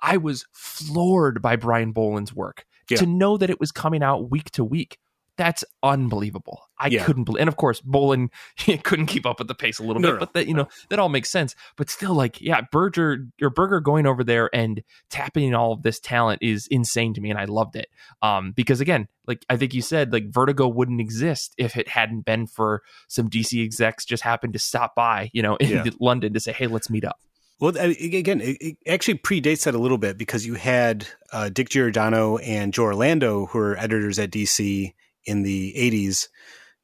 [0.00, 2.66] I was floored by Brian Boland's work.
[2.88, 2.98] Yeah.
[2.98, 4.98] To know that it was coming out week to week
[5.38, 6.62] That's unbelievable.
[6.78, 7.04] I Yeah.
[7.04, 8.30] couldn't believe, and of course, Boland
[8.84, 10.62] couldn't keep up with the pace a little No, bit, no, but that you no.
[10.62, 11.54] know that all makes sense.
[11.76, 16.00] But still, like, yeah, Berger or Berger going over there and tapping all of this
[16.00, 17.88] talent is insane to me, and I loved it.
[18.22, 22.24] Um, because again, like I think you said, like Vertigo wouldn't exist if it hadn't
[22.24, 25.84] been for some DC execs just happened to stop by, you know, in Yeah.
[26.00, 27.20] London to say, hey, let's meet up.
[27.58, 32.36] Well, again, it, actually predates that a little bit because you had uh, Dick Giordano
[32.38, 34.92] and Joe Orlando, who were editors at DC
[35.24, 36.28] in the 80s,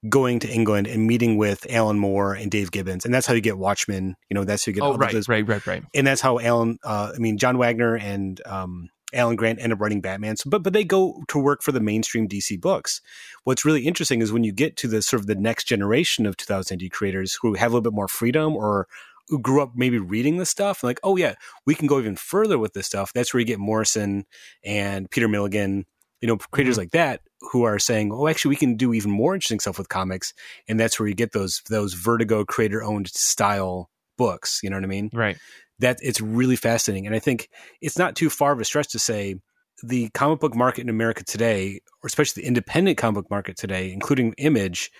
[0.08, 3.04] going to England and meeting with Alan Moore and Dave Gibbons.
[3.04, 4.16] And that's how you get Watchmen.
[4.30, 5.28] You know, that's how you get Oh, all of those.
[5.28, 5.84] right, right, right.
[5.94, 9.80] And that's how Alan, uh, I mean, John Wagner and um, Alan Grant end up
[9.80, 10.36] writing Batman.
[10.36, 13.00] So, but, but they go to work for the mainstream DC books.
[13.44, 16.36] What's really interesting is when you get to the sort of the next generation of
[16.36, 18.88] 2000 AD creators who have a little bit more freedom or
[19.28, 21.34] who grew up maybe reading this stuff, like, oh yeah,
[21.66, 23.12] we can go even further with this stuff.
[23.14, 24.24] That's where you get Morrison
[24.64, 25.86] and Peter Milligan,
[26.20, 26.78] you know, creators Mhm.
[26.78, 29.88] like that who are saying, oh, actually, we can do even more interesting stuff with
[29.88, 30.32] comics,
[30.68, 34.60] and that's where you get those those Vertigo creator owned style books.
[34.62, 35.10] You know what I mean?
[35.12, 35.36] Right.
[35.78, 37.06] that it's really fascinating.
[37.06, 37.48] And I think
[37.80, 39.34] it's not too far of a stretch to say
[39.82, 43.90] the comic book market in America today, or especially the independent comic book market today,
[43.92, 44.92] including Image,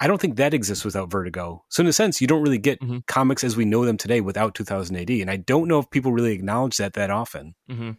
[0.00, 1.64] I don't think that exists without Vertigo.
[1.68, 3.06] So in a sense, you don't really get Mhm.
[3.06, 5.20] comics as we know them today without 2000 AD.
[5.22, 7.54] And I don't know if people really acknowledge that that often.
[7.68, 7.92] hmm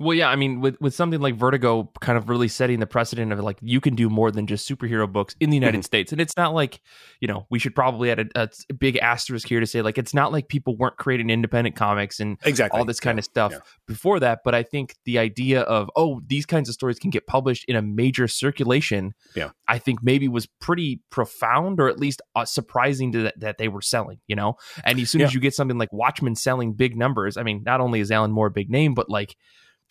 [0.00, 3.32] Well, yeah, I mean, with with something like Vertigo, kind of really setting the precedent
[3.34, 5.84] of like you can do more than just superhero books in the United Mhm.
[5.84, 6.80] States, and it's not like
[7.20, 10.14] you know we should probably add a, a big asterisk here to say like it's
[10.14, 12.78] not like people weren't creating independent comics and Exactly.
[12.78, 13.20] all this kind Yeah.
[13.20, 13.58] of stuff yeah.
[13.86, 14.38] before that.
[14.42, 17.76] But I think the idea of oh these kinds of stories can get published in
[17.76, 19.50] a major circulation, Yeah.
[19.68, 23.68] I think maybe was pretty profound or at least uh, surprising to that, that they
[23.68, 24.20] were selling.
[24.26, 27.42] You know, and as soon as you get something like Watchmen selling big numbers, I
[27.42, 29.36] mean, not only is Alan Moore a big name, but like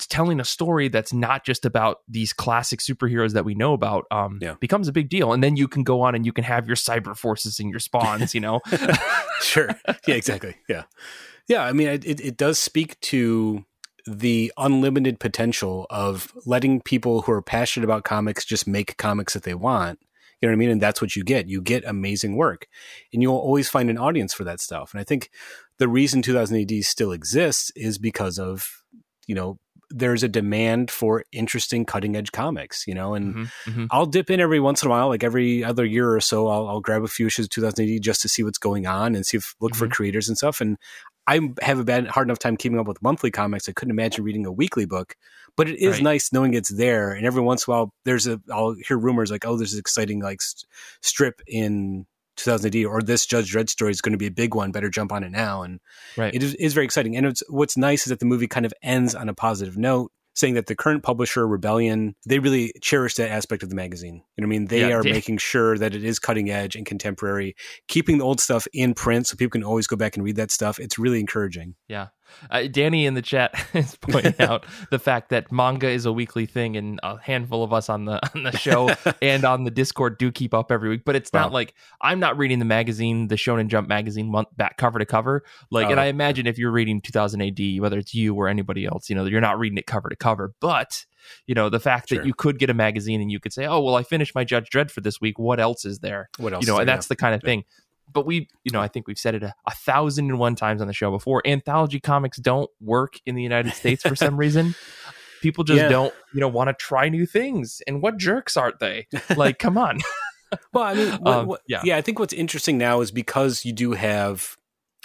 [0.07, 4.39] telling a story that's not just about these classic superheroes that we know about um,
[4.41, 4.55] Yeah.
[4.59, 5.33] becomes a big deal.
[5.33, 7.79] And then you can go on and you can have your cyber forces and your
[7.79, 8.61] spawns, you know?
[9.41, 9.69] sure.
[10.07, 10.55] Yeah, exactly.
[10.67, 10.83] Yeah.
[11.47, 11.63] Yeah.
[11.63, 13.65] I mean, it, it it does speak to
[14.07, 19.43] the unlimited potential of letting people who are passionate about comics just make comics that
[19.43, 19.99] they want.
[20.41, 20.69] You know what I mean?
[20.69, 21.49] And that's what you get.
[21.49, 22.67] You get amazing work.
[23.11, 24.93] And you'll always find an audience for that stuff.
[24.93, 25.29] And I think
[25.79, 28.81] the reason 2000 AD still exists is because of,
[29.27, 29.59] you know,
[29.89, 33.87] there's a demand for interesting cutting edge comics, you know, and Mhm, mhm.
[33.91, 36.47] I'll dip in every once in a while, like every other year or so.
[36.47, 39.25] I'll, I'll grab a few issues of 2080 just to see what's going on and
[39.25, 39.91] see if look for Mhm.
[39.91, 40.61] creators and stuff.
[40.61, 40.77] And
[41.27, 43.69] I have a bad hard enough time keeping up with monthly comics.
[43.69, 45.15] I couldn't imagine reading a weekly book,
[45.55, 46.03] but it is Right.
[46.03, 47.11] nice knowing it's there.
[47.11, 49.79] And every once in a while, there's a I'll hear rumors like, oh, there's an
[49.79, 50.65] exciting like st-
[51.01, 52.05] strip in
[52.39, 54.71] 2000 or this Judge Dredd story is going to be a big one.
[54.71, 55.61] Better jump on it now.
[55.63, 55.79] And
[56.17, 56.33] Right.
[56.33, 57.15] it is, is very exciting.
[57.15, 60.11] And it's, what's nice is that the movie kind of ends on a positive note,
[60.35, 64.23] saying that the current publisher, Rebellion, they really cherish that aspect of the magazine.
[64.37, 64.65] You know I mean?
[64.67, 67.55] They Yeah, are they- making sure that it is cutting edge and contemporary,
[67.87, 70.51] keeping the old stuff in print so people can always go back and read that
[70.51, 70.79] stuff.
[70.79, 71.75] It's really encouraging.
[71.87, 72.07] Yeah.
[72.49, 76.45] Uh, Danny in the chat is pointing out the fact that manga is a weekly
[76.45, 78.89] thing, and a handful of us on the on the show
[79.21, 81.01] and on the Discord do keep up every week.
[81.05, 81.53] But it's not Wow.
[81.55, 85.43] like I'm not reading the magazine, the Shonen Jump magazine, month back cover to cover.
[85.71, 88.85] Like, and Oh, I imagine if you're reading 2000 AD, whether it's you or anybody
[88.85, 90.53] else, you know, you're not reading it cover to cover.
[90.61, 91.05] But
[91.45, 92.17] you know, the fact Sure.
[92.19, 94.43] that you could get a magazine and you could say, oh well, I finished my
[94.43, 95.37] Judge Dredd for this week.
[95.37, 96.29] What else is there?
[96.37, 96.65] What else?
[96.65, 97.47] you know, and that's the kind of Yeah.
[98.11, 100.81] But we, you know, I think we've said it a, a thousand and one times
[100.81, 101.41] on the show before.
[101.45, 104.75] Anthology comics don't work in the United States for some reason.
[105.41, 105.87] People just Yeah.
[105.89, 107.81] don't, you know, want to try new things.
[107.87, 109.07] And what jerks aren't they?
[109.35, 109.99] Like, come on.
[110.73, 111.81] Well, I mean, what, Um, what- yeah.
[111.83, 111.95] yeah.
[111.95, 114.57] I think what's interesting now is because you do have,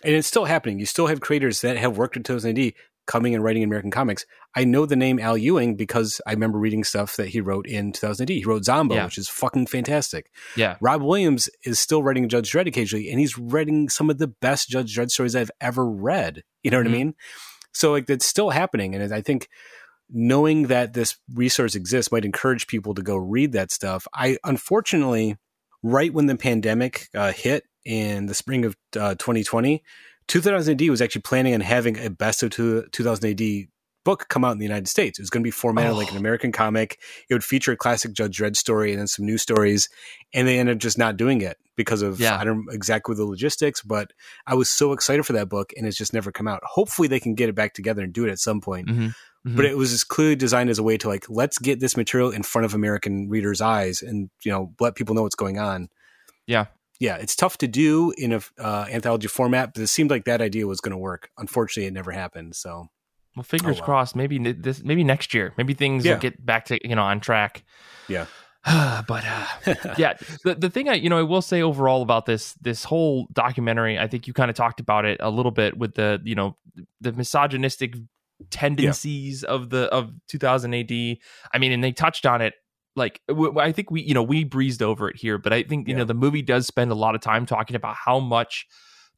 [0.02, 0.78] and it's still happening.
[0.78, 2.72] You still have creators that have worked at 2000 AD
[3.06, 4.24] coming and writing American comics.
[4.56, 7.92] I know the name Al Ewing because I remember reading stuff that he wrote in
[7.92, 8.28] 2000 AD.
[8.36, 9.04] He wrote Zombo, Yeah.
[9.04, 10.30] which is fucking fantastic.
[10.56, 10.76] Yeah.
[10.80, 14.68] Rob Williams is still writing Judge Dredd occasionally, and he's writing some of the best
[14.68, 16.42] Judge Dredd stories I've ever read.
[16.62, 16.90] You know what Mhm.
[16.90, 17.14] I mean?
[17.72, 19.48] So like that's still happening, and I think
[20.10, 24.06] knowing that this resource exists might encourage people to go read that stuff.
[24.14, 25.36] I unfortunately,
[25.82, 29.82] right when the pandemic uh, hit in the spring of uh, 2020,
[30.28, 33.68] 2000 AD was actually planning on having a best of two, 2000 AD
[34.04, 35.18] book come out in the United States.
[35.18, 35.96] It was going to be formatted Oh.
[35.96, 36.98] like an American comic.
[37.30, 39.88] It would feature a classic Judge Dredd story and then some new stories.
[40.34, 42.38] And they ended up just not doing it because of Yeah.
[42.38, 44.12] I don't know exactly the logistics, but
[44.46, 46.60] I was so excited for that book and it's just never come out.
[46.64, 48.88] Hopefully they can get it back together and do it at some point.
[48.88, 49.14] Mhm.
[49.46, 49.56] Mhm.
[49.56, 52.30] But it was just clearly designed as a way to like let's get this material
[52.30, 55.88] in front of American readers' eyes and you know let people know what's going on.
[56.46, 56.66] Yeah.
[57.00, 60.40] Yeah, it's tough to do in a uh, anthology format, but it seemed like that
[60.40, 61.30] idea was going to work.
[61.36, 62.54] Unfortunately, it never happened.
[62.54, 62.86] So
[63.36, 63.84] well, fingers Oh, wow.
[63.86, 64.16] crossed.
[64.16, 66.12] Maybe this, maybe next year, maybe things Yeah.
[66.14, 67.64] will get back to, you know, on track.
[68.08, 68.26] Yeah.
[68.64, 69.46] but uh,
[69.98, 73.26] yeah, the the thing I you know I will say overall about this this whole
[73.32, 76.34] documentary, I think you kind of talked about it a little bit with the you
[76.34, 76.56] know
[77.00, 77.94] the misogynistic
[78.50, 79.54] tendencies yeah.
[79.54, 80.90] of the of 2000 AD.
[81.52, 82.54] I mean, and they touched on it
[82.96, 85.94] like I think we you know we breezed over it here, but I think you
[85.94, 85.98] yeah.
[85.98, 88.66] know the movie does spend a lot of time talking about how much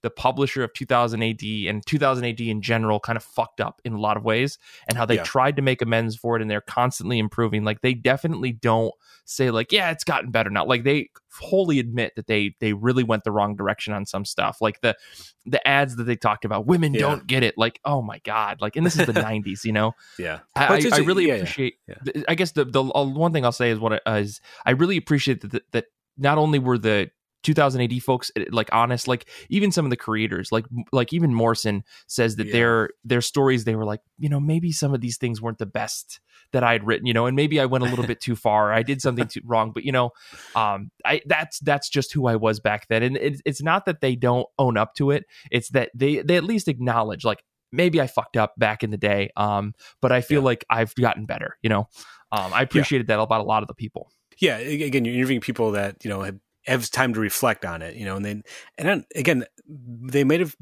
[0.07, 3.93] the publisher of 2000 AD and 2000 AD in general kind of fucked up in
[3.93, 5.25] a lot of ways and how they yeah.
[5.25, 7.65] tried to make amends for it and they're constantly improving.
[7.65, 10.65] Like they definitely don't say like, yeah, it's gotten better now.
[10.65, 14.59] Like they wholly admit that they they really went the wrong direction on some stuff.
[14.61, 14.97] Like the
[15.45, 17.01] the ads that they talked about, women yeah.
[17.01, 17.59] don't get it.
[17.59, 18.61] Like, oh my god!
[18.61, 19.91] Like, and this is the '90s, you know.
[20.21, 21.79] Yeah, I, I, I really yeah, appreciate.
[21.89, 22.23] Yeah.
[22.29, 25.41] I guess the the uh, one thing I'll say is what is I really appreciate
[25.41, 27.11] that that not only were the
[27.47, 31.33] 2000 AD folks eh, like honest like even some of the creators like like even
[31.33, 32.53] Morrison says that yeah.
[32.53, 35.65] their their stories they were like you know maybe some of these things weren't the
[35.65, 36.21] best
[36.53, 38.73] that I had written you know and maybe I went a little bit too far
[38.73, 40.11] I did something too wrong but you know
[40.57, 44.01] um I that's that's just who I was back then and it, it's not that
[44.01, 48.01] they don't own up to it it's that they they at least acknowledge like maybe
[48.01, 50.47] I fucked up back in the day um but I feel yeah.
[50.47, 51.87] like I've gotten better you know
[52.33, 53.19] um I appreciated yeah.
[53.19, 56.23] that about a lot of the people yeah again you're interviewing people that you know
[56.23, 58.43] have have time to reflect on it, you know, and then
[58.79, 60.57] and then, again, they might have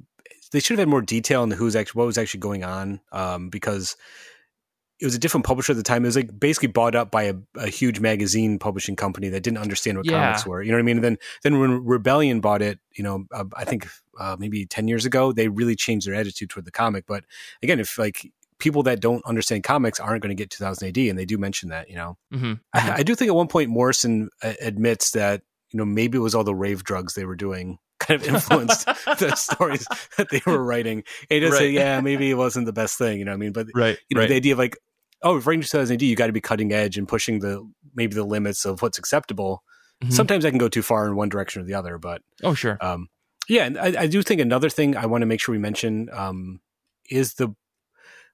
[0.53, 3.49] they should have had more detail on who's actually what was actually going on, um,
[3.49, 3.97] because
[5.01, 6.05] it was a different publisher at the time.
[6.05, 9.59] It was like basically bought up by a, a huge magazine publishing company that didn't
[9.59, 10.27] understand what yeah.
[10.27, 10.63] comics were.
[10.63, 10.97] You know what I mean?
[10.99, 13.89] And then then when Rebellion bought it, you know, uh, I think
[14.19, 17.05] uh, maybe ten years ago, they really changed their attitude toward the comic.
[17.07, 17.25] But
[17.63, 21.19] again, if like people that don't understand comics aren't going to get 2000 AD, and
[21.19, 22.55] they do mention that, you know, mm-hmm.
[22.73, 25.43] I, I, do think at one point Morrison uh, admits that
[25.75, 28.87] you know, maybe it was all the rave drugs they were doing kind of influenced
[29.19, 29.85] the stories
[30.17, 31.03] that they were writing.
[31.29, 31.59] And just right.
[31.59, 33.53] say, yeah, maybe it wasn't the best thing, you know I mean?
[33.53, 34.29] But right, you know, right.
[34.29, 34.79] the idea of like,
[35.23, 38.15] oh, if writing 2000 AD, you got to be cutting edge and pushing the maybe
[38.15, 39.65] the limits of what's acceptable.
[40.01, 40.13] Mm-hmm.
[40.13, 42.79] Sometimes I can go too far in one direction or the other, but oh, sure.
[42.81, 43.09] Um,
[43.49, 46.09] yeah, and I, I, do think another thing I want to make sure we mention
[46.13, 46.61] um,
[47.11, 47.53] is the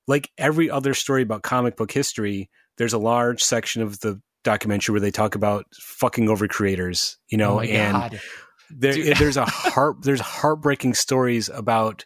[0.07, 2.51] like every other story about comic book history.
[2.77, 7.39] There's a large section of the documentary where they talk about fucking over creators, you
[7.39, 8.21] know, oh and
[8.71, 12.05] there, there's a heart there's heartbreaking stories about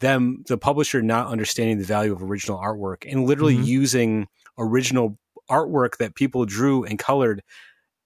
[0.00, 3.64] them the publisher not understanding the value of original artwork and literally mm-hmm.
[3.64, 4.26] using
[4.58, 5.18] original
[5.50, 7.42] artwork that people drew and colored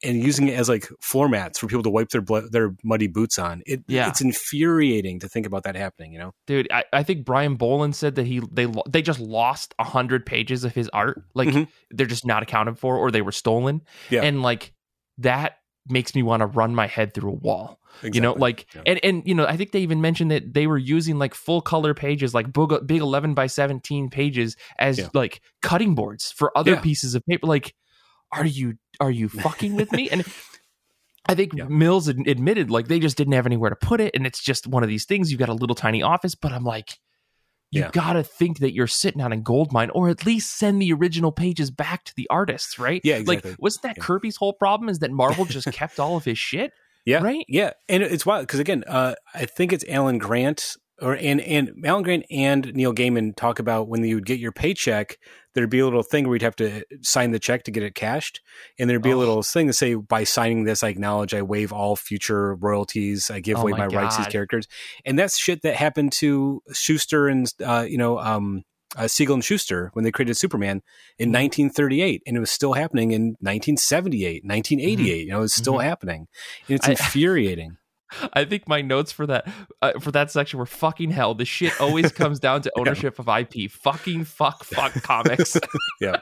[0.03, 3.07] and using it as like floor mats for people to wipe their blood, their muddy
[3.07, 3.63] boots on.
[3.67, 4.09] It, yeah.
[4.09, 6.13] it's infuriating to think about that happening.
[6.13, 6.71] You know, dude.
[6.73, 10.65] I, I think Brian Bolland said that he they they just lost a hundred pages
[10.65, 11.23] of his art.
[11.35, 11.65] Like mm-hmm.
[11.91, 13.83] they're just not accounted for, or they were stolen.
[14.09, 14.73] Yeah, and like
[15.19, 15.57] that
[15.89, 17.81] makes me want to run my head through a wall.
[18.03, 18.17] Exactly.
[18.17, 18.83] You know, like yeah.
[18.87, 21.61] and and you know, I think they even mentioned that they were using like full
[21.61, 25.09] color pages, like big eleven by seventeen pages, as yeah.
[25.13, 27.47] like cutting boards for other pieces of paper.
[27.47, 27.75] Like
[28.33, 30.09] are you are you fucking with me?
[30.11, 30.25] And
[31.27, 31.64] I think yeah.
[31.64, 34.83] Mills admitted like they just didn't have anywhere to put it, and it's just one
[34.83, 35.31] of these things.
[35.31, 36.99] You've got a little tiny office, but I'm like,
[37.71, 37.90] you yeah.
[37.93, 40.93] got to think that you're sitting on a gold mine, or at least send the
[40.93, 43.01] original pages back to the artists, right?
[43.05, 43.53] Yeah, exactly.
[43.53, 44.03] Like, wasn't that yeah.
[44.03, 44.88] Kirby's whole problem?
[44.88, 46.73] Is that Marvel just kept all of his shit?
[47.07, 47.45] Yeah, right.
[47.49, 51.85] Yeah, and it's wild because again, uh, I think it's Alan Grant or and and
[51.85, 55.19] Alan Grant and Neil Gaiman talk about when you would get your paycheck,
[55.55, 57.95] there'd be a little thing where you'd have to sign the check to get it
[57.95, 58.41] cashed,
[58.79, 59.17] and there'd be oh.
[59.17, 63.31] a little thing to say by signing this, I acknowledge I waive all future royalties,
[63.31, 64.67] I give oh away my, my rights to these characters,
[65.05, 68.65] and that's shit that happened to Shuster and uh, you know um,
[68.97, 70.83] uh, Siegel and Shuster when they created Superman
[71.19, 72.29] in 1938, mm-hmm.
[72.29, 74.99] and it was still happening in 1978, 1988.
[74.99, 75.27] Mm-hmm.
[75.27, 75.89] You know, it's still mm-hmm.
[75.89, 76.29] happening.
[76.69, 77.77] And it's I, infuriating.
[78.33, 79.49] I think my notes for that
[79.83, 81.35] uh, for that section were fucking hell.
[81.35, 83.35] The shit always comes down to ownership yeah.
[83.35, 83.70] of IP.
[83.70, 85.57] Fucking fuck fuck comics.
[86.01, 86.16] yeah,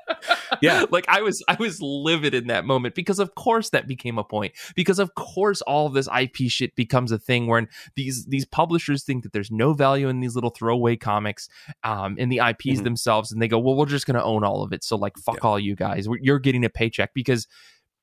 [0.60, 0.84] yeah.
[0.90, 4.24] like I was I was livid in that moment because of course that became a
[4.24, 4.52] point.
[4.74, 9.04] Because of course all of this IP shit becomes a thing where these these publishers
[9.04, 11.48] think that there's no value in these little throwaway comics,
[11.84, 12.84] um, in the IPs mm-hmm.
[12.84, 14.84] themselves, and they go, well, we're just gonna own all of it.
[14.84, 15.48] So like fuck yeah.
[15.48, 16.06] all you guys.
[16.20, 17.46] You're getting a paycheck because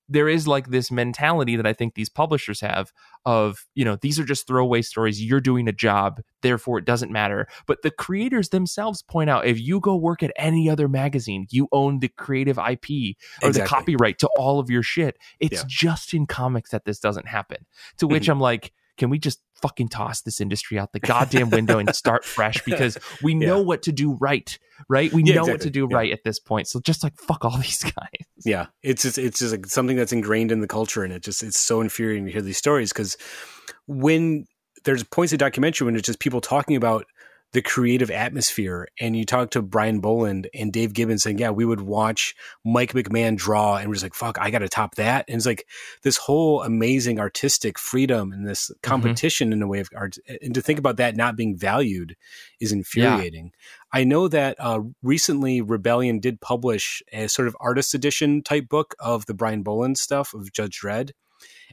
[0.07, 2.91] there is like this mentality that I think these publishers have
[3.25, 5.23] of, you know, these are just throwaway stories.
[5.23, 7.47] You're doing a job, therefore it doesn't matter.
[7.65, 11.67] But the creators themselves point out if you go work at any other magazine, you
[11.71, 13.51] own the creative IP or exactly.
[13.51, 15.17] the copyright to all of your shit.
[15.39, 15.63] It's yeah.
[15.67, 17.65] just in comics that this doesn't happen.
[17.97, 18.33] To which mm-hmm.
[18.33, 22.25] I'm like, can we just fucking toss this industry out the goddamn window and start
[22.25, 24.57] fresh because we know what to do right,
[24.89, 25.11] right?
[25.11, 25.53] We yeah, know exactly.
[25.53, 25.97] what to do yeah.
[25.97, 26.67] right at this point.
[26.67, 28.27] So just like fuck all these guys.
[28.43, 31.43] Yeah, it's just it's just like something that's ingrained in the culture, and it just
[31.43, 33.17] it's so infuriating to hear these stories because
[33.87, 34.45] when
[34.83, 37.05] there's points of documentary when it's just people talking about
[37.55, 38.89] the creative atmosphere.
[38.99, 42.35] And you talk to Brian Boland and Dave Gibbons saying, yeah, we would watch
[42.65, 45.23] Mike McMahon draw and we're just like, fuck, I got to top that.
[45.29, 45.65] And it's like
[46.03, 48.79] this whole amazing artistic freedom and this mm-hmm.
[48.81, 49.53] competition mm-hmm.
[49.53, 50.17] in a way of art.
[50.41, 52.17] And to think about that not being valued
[52.59, 53.45] is infuriating.
[53.53, 53.99] Yeah.
[54.01, 58.95] I know that uh, recently Rebellion did publish a sort of artist edition type book
[58.99, 61.11] of the Brian Boland stuff of Judge Dredd.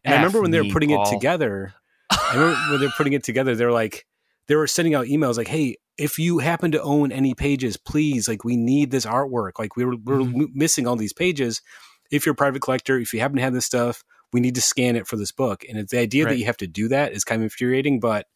[0.04, 1.08] And F I remember when they were putting Paul.
[1.08, 1.74] it together,
[2.08, 4.06] I remember when they were putting it together, they're like,
[4.48, 8.28] they were sending out emails like, "Hey, if you happen to own any pages, please,
[8.28, 9.52] like, we need this artwork.
[9.58, 10.44] Like, we were we're mm-hmm.
[10.54, 11.60] missing all these pages.
[12.10, 14.62] If you're a private collector, if you happen to have this stuff, we need to
[14.62, 16.30] scan it for this book." And it's the idea right.
[16.30, 18.26] that you have to do that is kind of infuriating, but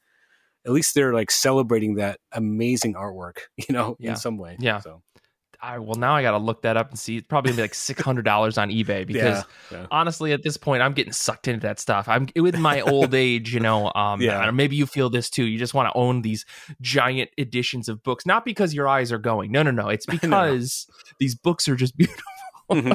[0.67, 4.11] at least they're like celebrating that amazing artwork, you know, yeah.
[4.11, 4.57] in some way.
[4.59, 4.81] Yeah.
[4.81, 5.03] So
[5.61, 7.17] I well now I got to look that up and see.
[7.19, 9.87] It's probably gonna be like six hundred dollars on eBay because yeah, yeah.
[9.91, 12.09] honestly, at this point, I'm getting sucked into that stuff.
[12.09, 13.93] I'm with my old age, you know.
[13.95, 14.51] Um, yeah.
[14.51, 15.45] Maybe you feel this too.
[15.45, 16.45] You just want to own these
[16.81, 19.53] giant editions of books, not because your eyes are going.
[19.53, 19.89] No, no, no.
[19.89, 20.95] It's because no.
[21.19, 22.23] these books are just beautiful.
[22.71, 22.93] Mm-hmm.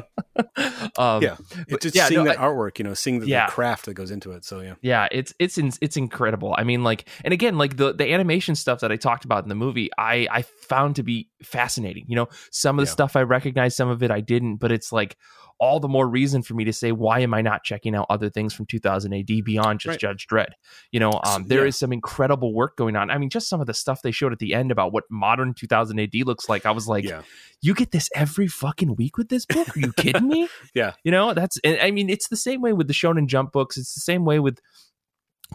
[1.01, 3.47] um, yeah, it's just yeah, seeing no, that I, artwork, you know, seeing the, yeah.
[3.47, 4.45] the, craft that goes into it.
[4.45, 6.55] So yeah, yeah, it's it's it's incredible.
[6.57, 9.49] I mean, like, and again, like the the animation stuff that I talked about in
[9.49, 12.05] the movie, I I found to be fascinating.
[12.07, 12.93] You know, some of the yeah.
[12.93, 15.17] stuff I recognized, some of it I didn't, but it's like
[15.61, 18.31] all the more reason for me to say, why am I not checking out other
[18.31, 19.99] things from 2000 AD beyond just right.
[19.99, 20.49] Judge Dredd?
[20.91, 21.67] You know, um, there yeah.
[21.67, 23.11] is some incredible work going on.
[23.11, 25.53] I mean, just some of the stuff they showed at the end about what modern
[25.53, 26.65] 2000 AD looks like.
[26.65, 27.21] I was like, yeah.
[27.61, 29.77] you get this every fucking week with this book?
[29.77, 30.49] Are you kidding me?
[30.73, 30.93] yeah.
[31.03, 33.77] You know, that's, I mean, it's the same way with the Shonen Jump books.
[33.77, 34.59] It's the same way with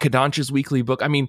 [0.01, 1.03] Kodansha's weekly book.
[1.03, 1.29] I mean,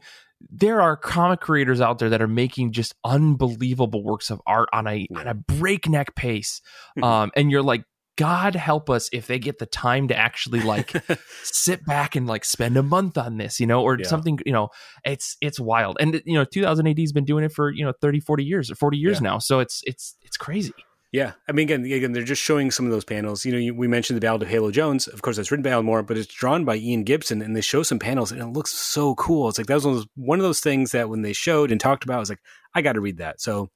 [0.52, 4.86] there are comic creators out there that are making just unbelievable works of art on
[4.86, 5.20] a yeah.
[5.20, 6.62] on a breakneck pace.
[7.02, 7.84] Um, and you're like,
[8.18, 10.94] God help us if they get the time to actually like
[11.44, 14.08] sit back and like spend a month on this, you know, or yeah.
[14.08, 14.70] something, you know,
[15.06, 15.98] it's it's wild.
[16.00, 18.70] And you know, 2000 AD has been doing it for, you know, 30 40 years
[18.70, 19.30] or 40 years yeah.
[19.30, 19.40] now.
[19.40, 20.74] So it's it's it's crazy.
[21.14, 23.46] Yeah, I mean, again, again, they're just showing some of those panels.
[23.46, 25.08] You know, you, we mentioned the Ballad of Halo Jones.
[25.08, 27.62] Of course, that's written by Alan Moore, but it's drawn by Ian Gibson, and they
[27.62, 29.48] show some panels, and it looks so cool.
[29.48, 31.72] It's like that was one of those, one of those things that when they showed
[31.72, 32.42] and talked about, I was like,
[32.76, 33.40] I got to read that.
[33.40, 33.70] So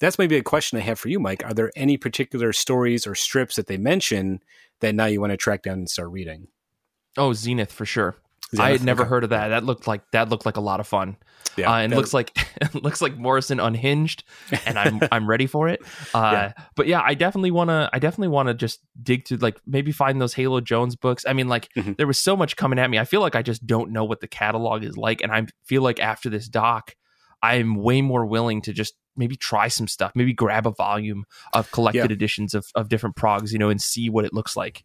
[0.00, 1.44] that's maybe a question I have for you, Mike.
[1.44, 4.40] Are there any particular stories or strips that they mention
[4.80, 6.48] that now you want to track down and start reading?
[7.16, 8.16] Oh, Zenith for sure.
[8.50, 8.66] Zenith?
[8.66, 9.10] I had never okay.
[9.10, 9.48] heard of that.
[9.48, 11.16] That looked like that looked like a lot of fun.
[11.56, 12.36] Yeah, uh, and looks like
[12.74, 14.24] looks like Morrison unhinged,
[14.66, 15.80] and I'm I'm ready for it.
[16.14, 16.52] Uh, yeah.
[16.74, 17.88] But yeah, I definitely want to.
[17.92, 21.24] I definitely want to just dig through, like maybe find those Halo Jones books.
[21.28, 21.92] I mean, like mm-hmm.
[21.96, 22.98] there was so much coming at me.
[22.98, 25.82] I feel like I just don't know what the catalog is like, and I feel
[25.82, 26.96] like after this doc,
[27.42, 31.70] I'm way more willing to just maybe try some stuff, maybe grab a volume of
[31.70, 32.14] collected yeah.
[32.14, 34.84] editions of, of different progs, you know, and see what it looks like.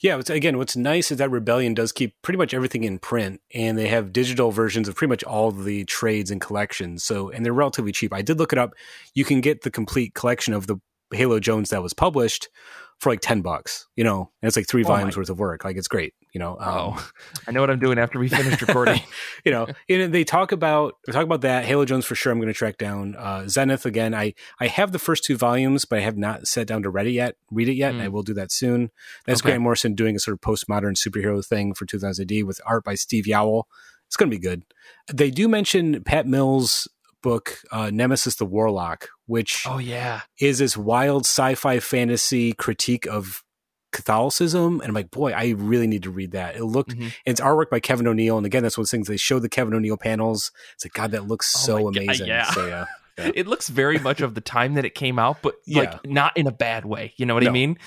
[0.00, 3.76] Yeah, again, what's nice is that Rebellion does keep pretty much everything in print, and
[3.76, 7.02] they have digital versions of pretty much all the trades and collections.
[7.02, 8.12] So, and they're relatively cheap.
[8.12, 8.74] I did look it up.
[9.14, 10.76] You can get the complete collection of the
[11.12, 12.48] Halo Jones that was published
[13.00, 15.20] for like 10 bucks, you know, and it's like three oh volumes my.
[15.20, 15.64] worth of work.
[15.64, 16.52] Like it's great, you know.
[16.58, 17.10] Um, oh,
[17.46, 19.00] I know what I'm doing after we finish recording.
[19.44, 22.32] you know, and they talk about, they talk about that Halo Jones for sure.
[22.32, 24.14] I'm going to track down, uh, Zenith again.
[24.14, 27.06] I, I have the first two volumes, but I have not sat down to read
[27.06, 27.94] it yet, read it yet.
[27.94, 28.00] Mm.
[28.02, 28.90] I will do that soon.
[29.26, 29.50] That's okay.
[29.50, 32.94] Grant Morrison doing a sort of postmodern superhero thing for 2000 AD with art by
[32.94, 33.64] Steve Yeowell.
[34.06, 34.62] It's going to be good.
[35.12, 36.88] They do mention Pat Mills'
[37.24, 43.42] book, uh, Nemesis the Warlock, which oh yeah is this wild sci-fi fantasy critique of
[43.94, 44.80] Catholicism.
[44.80, 46.56] And I'm like, boy, I really need to read that.
[46.56, 47.08] It looked, mm-hmm.
[47.24, 48.36] it's artwork by Kevin O'Neill.
[48.36, 50.50] And again, that's one of the things they show the Kevin O'Neill panels.
[50.74, 52.26] It's like, God, that looks oh so amazing.
[52.26, 52.50] yeah.
[52.50, 52.84] So, yeah.
[53.16, 53.30] Yeah.
[53.36, 55.82] It looks very much of the time that it came out, but yeah.
[55.82, 57.14] like not in a bad way.
[57.16, 57.50] You know what no.
[57.50, 57.78] I mean?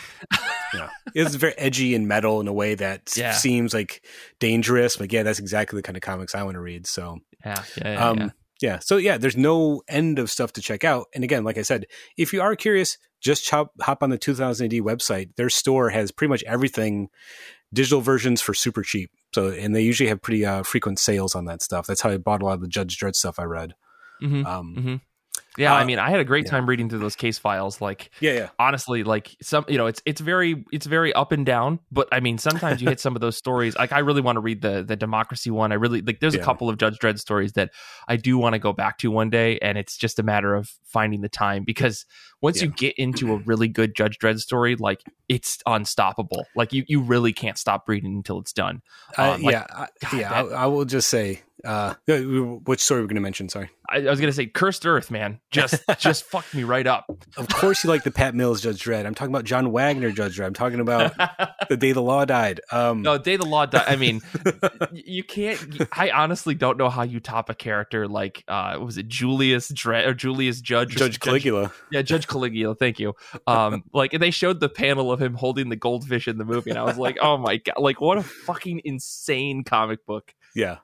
[0.74, 0.90] yeah.
[1.14, 3.34] It's very edgy and metal in a way that yeah.
[3.34, 4.06] seems like
[4.40, 4.96] dangerous.
[4.96, 6.88] But yeah, that's exactly the kind of comics I want to read.
[6.88, 8.32] So yeah, yeah, um,
[8.62, 8.80] yeah.
[8.80, 11.08] So yeah, there's no end of stuff to check out.
[11.14, 11.86] And again, like I said,
[12.18, 15.36] if you are curious, just chop, hop on the 2000 AD website.
[15.36, 17.10] Their store has pretty much everything,
[17.74, 19.12] digital versions for super cheap.
[19.34, 21.88] So and they usually have pretty uh, frequent sales on that stuff.
[21.88, 23.76] That's how I bought a lot of the Judge Dredd stuff I read.
[24.22, 24.46] Mm-hmm.
[24.46, 24.96] Um, mm-hmm.
[25.58, 27.82] Yeah, uh, I mean, I had a great time reading through those case files.
[27.82, 28.50] Like, yeah, yeah.
[28.60, 31.80] Honestly, like some, you know, it's it's very it's very up and down.
[31.92, 33.76] But I mean, sometimes you hit some of those stories.
[33.76, 35.72] Like, I really want to read the the democracy one.
[35.72, 36.20] I really like.
[36.20, 36.42] There's yeah.
[36.42, 37.72] a couple of Judge Dredd stories that
[38.08, 40.72] I do want to go back to one day, and it's just a matter of
[40.86, 42.06] finding the time because
[42.42, 42.66] once yeah.
[42.66, 46.46] you get into a really good Judge Dredd story, like it's unstoppable.
[46.56, 48.82] Like you you really can't stop reading until it's done.
[49.18, 50.44] Um, uh, yeah, like, God, yeah.
[50.44, 53.50] That, I, I, will just say Uh, which story we're going to mention?
[53.50, 55.40] Sorry, I, I was going to say Cursed Earth, man.
[55.50, 57.06] Just just fucked me right up.
[57.38, 59.06] Of course, you like the Pat Mills Judge Dredd.
[59.06, 60.48] I'm talking about John Wagner Judge Dredd.
[60.48, 61.14] I'm talking about
[61.70, 62.60] the day the law died.
[62.72, 63.86] Um, no, day the law died.
[63.88, 64.22] I mean,
[64.92, 65.88] you can't.
[65.92, 70.06] I honestly don't know how you top a character like uh, was it Julius Dredd
[70.08, 71.64] or Julius Judge Judge Caligula?
[71.64, 72.76] Judge, yeah, Judge Caligula.
[72.76, 73.14] Thank you.
[73.46, 76.80] Um, like they showed the panel of him holding the goldfish in the movie, and
[76.80, 80.34] I was like, oh my god, like what a fucking insane comic book.
[80.54, 80.78] Yeah.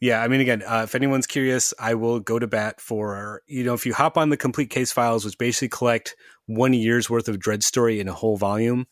[0.00, 3.64] Yeah, I mean, again, uh, if anyone's curious, I will go to bat for you
[3.64, 7.28] know if you hop on the complete case files, which basically collect one year's worth
[7.28, 8.86] of Dredd story in a whole volume,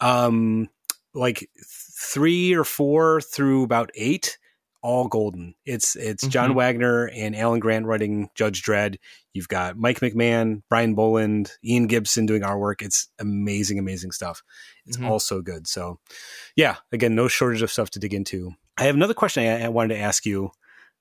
[0.00, 0.68] um,
[1.14, 4.38] like three or four through about eight,
[4.84, 5.54] all golden.
[5.64, 6.30] It's it's mm-hmm.
[6.30, 8.96] John Wagner and Alan Grant writing Judge Dredd.
[9.32, 12.82] You've got Mike McMahon, Brian Boland, Ian Gibson doing our work.
[12.82, 14.42] It's amazing, amazing stuff.
[14.86, 15.06] It's mm-hmm.
[15.10, 15.66] all so good.
[15.66, 15.98] So,
[16.54, 18.52] yeah, again, no shortage of stuff to dig into.
[18.76, 20.50] I have another question I, I wanted to ask you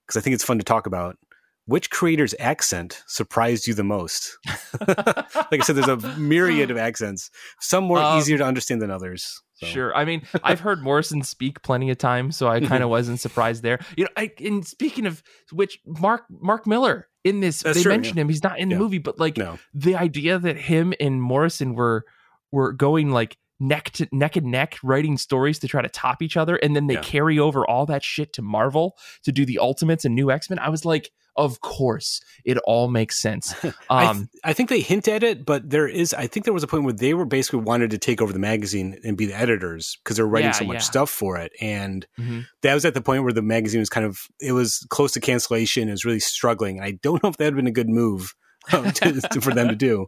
[0.06, 1.18] because I think it's fun to talk about.
[1.66, 4.38] Which creator's accent surprised you the most?
[4.88, 7.30] like I said, there's a myriad of accents.
[7.62, 9.42] Some more um, easier to understand than others.
[9.54, 9.68] So.
[9.68, 9.96] Sure.
[9.96, 13.64] I mean, I've heard Morrison speak plenty of times, so I kind of wasn't surprised
[13.64, 13.80] there.
[13.96, 17.94] You know, I and speaking of which, Mark Mark Millar in this, That's they true,
[17.94, 18.24] mentioned yeah.
[18.24, 18.30] him.
[18.30, 18.76] He's not in yeah.
[18.76, 19.58] the movie, but like no.
[19.74, 22.04] the idea that him and Morrison were
[22.52, 26.38] were going like neck to neck and neck writing stories to try to top each
[26.38, 27.01] other and then they yeah.
[27.01, 30.59] carry over all that shit to Marvel to do the Ultimates and New X-Men.
[30.59, 33.55] I was like, of course, it all makes sense.
[33.64, 36.53] Um, I, th- I, think they hint at it, but there is, I think there
[36.53, 39.26] was a point where they were basically wanted to take over the magazine and be
[39.26, 40.82] the editors because they're writing yeah, so much yeah.
[40.82, 41.51] stuff for it.
[41.59, 42.41] And mm-hmm.
[42.61, 45.20] that was at the point where the magazine was kind of, it was close to
[45.20, 45.88] cancellation.
[45.88, 46.80] It was really struggling.
[46.82, 48.36] I don't know if that had been a good move
[48.70, 50.07] to, for them to do.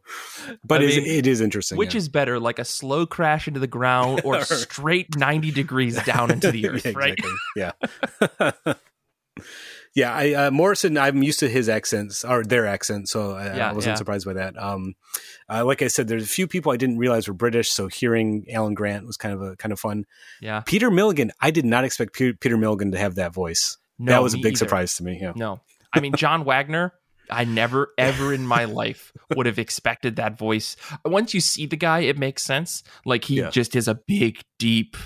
[0.63, 1.77] But I mean, it is interesting.
[1.77, 1.99] Which yeah.
[1.99, 6.51] is better, like a slow crash into the ground or straight 90 degrees down into
[6.51, 7.19] the earth, right?
[7.55, 7.71] Yeah.
[9.93, 13.69] yeah, I, uh, Morrison, I'm used to his accents or their accents, so I, yeah,
[13.69, 13.97] I wasn't yeah.
[13.97, 14.57] surprised by that.
[14.57, 14.95] Um,
[15.49, 18.45] uh, like I said, there's a few people I didn't realize were British, so hearing
[18.51, 20.05] Alan Grant was kind of a kind of fun.
[20.41, 23.77] Yeah, Peter Milligan, I did not expect Peter, Peter Milligan to have that voice.
[23.99, 24.57] No, that was a big either.
[24.57, 25.19] surprise to me.
[25.21, 25.33] Yeah.
[25.35, 25.61] No,
[25.93, 26.93] I mean John Wagner.
[27.29, 30.75] I never ever in my life would have expected that voice.
[31.03, 32.83] Once you see the guy, it makes sense.
[33.05, 33.49] Like he yeah.
[33.49, 34.97] just is a big, deep,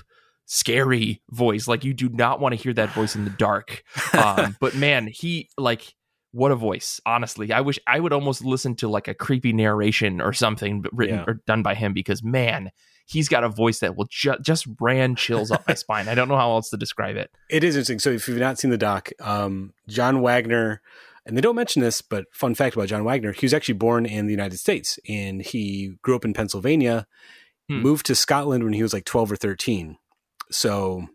[0.46, 1.68] scary voice.
[1.68, 3.84] Like you do not want to hear that voice in the dark.
[4.14, 5.96] Um, but man, he like
[6.32, 7.00] what a voice.
[7.06, 11.18] Honestly, I wish I would almost listen to like a creepy narration or something written
[11.18, 11.26] yeah.
[11.28, 12.72] or done by him because man,
[13.06, 16.08] he's got a voice that will ju- just ran chills up my spine.
[16.08, 17.32] I don't know how else to describe it.
[17.50, 18.00] It is interesting.
[18.00, 20.82] So if you've not seen the doc, um, John Wagner
[21.26, 24.06] and they don't mention this, but fun fact about John Wagner, he was actually born
[24.06, 27.06] in the United States and he grew up in Pennsylvania,
[27.68, 27.82] hmm.
[27.82, 29.98] moved to Scotland when he was like 12 or 13.
[30.52, 31.08] So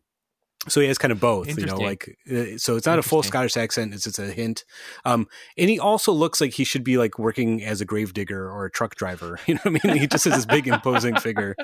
[0.69, 3.23] so he has kind of both, you know, like uh, so it's not a full
[3.23, 4.65] Scottish accent; it's just a hint.
[5.05, 5.27] Um,
[5.59, 8.71] and he also looks like he should be like working as a gravedigger or a
[8.71, 9.39] truck driver.
[9.55, 9.99] You know what I mean?
[9.99, 11.55] He just has this big imposing figure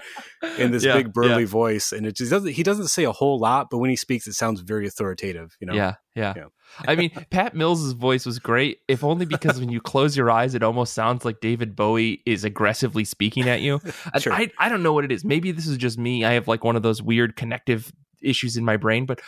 [0.58, 1.48] and this yeah, big burly yeah.
[1.48, 2.52] voice, and it just doesn't.
[2.52, 5.56] He doesn't say a whole lot, but when he speaks, it sounds very authoritative.
[5.60, 5.74] You know?
[5.74, 6.34] Yeah, yeah.
[6.36, 6.44] yeah.
[6.86, 10.54] I mean, Pat Mills's voice was great, if only because when you close your eyes,
[10.54, 13.80] it almost sounds like David Bowie is aggressively speaking at you.
[14.18, 14.32] sure.
[14.32, 15.24] I, I don't know what it is.
[15.24, 16.24] Maybe this is just me.
[16.24, 17.92] I have like one of those weird connective
[18.22, 19.20] issues in my brain, but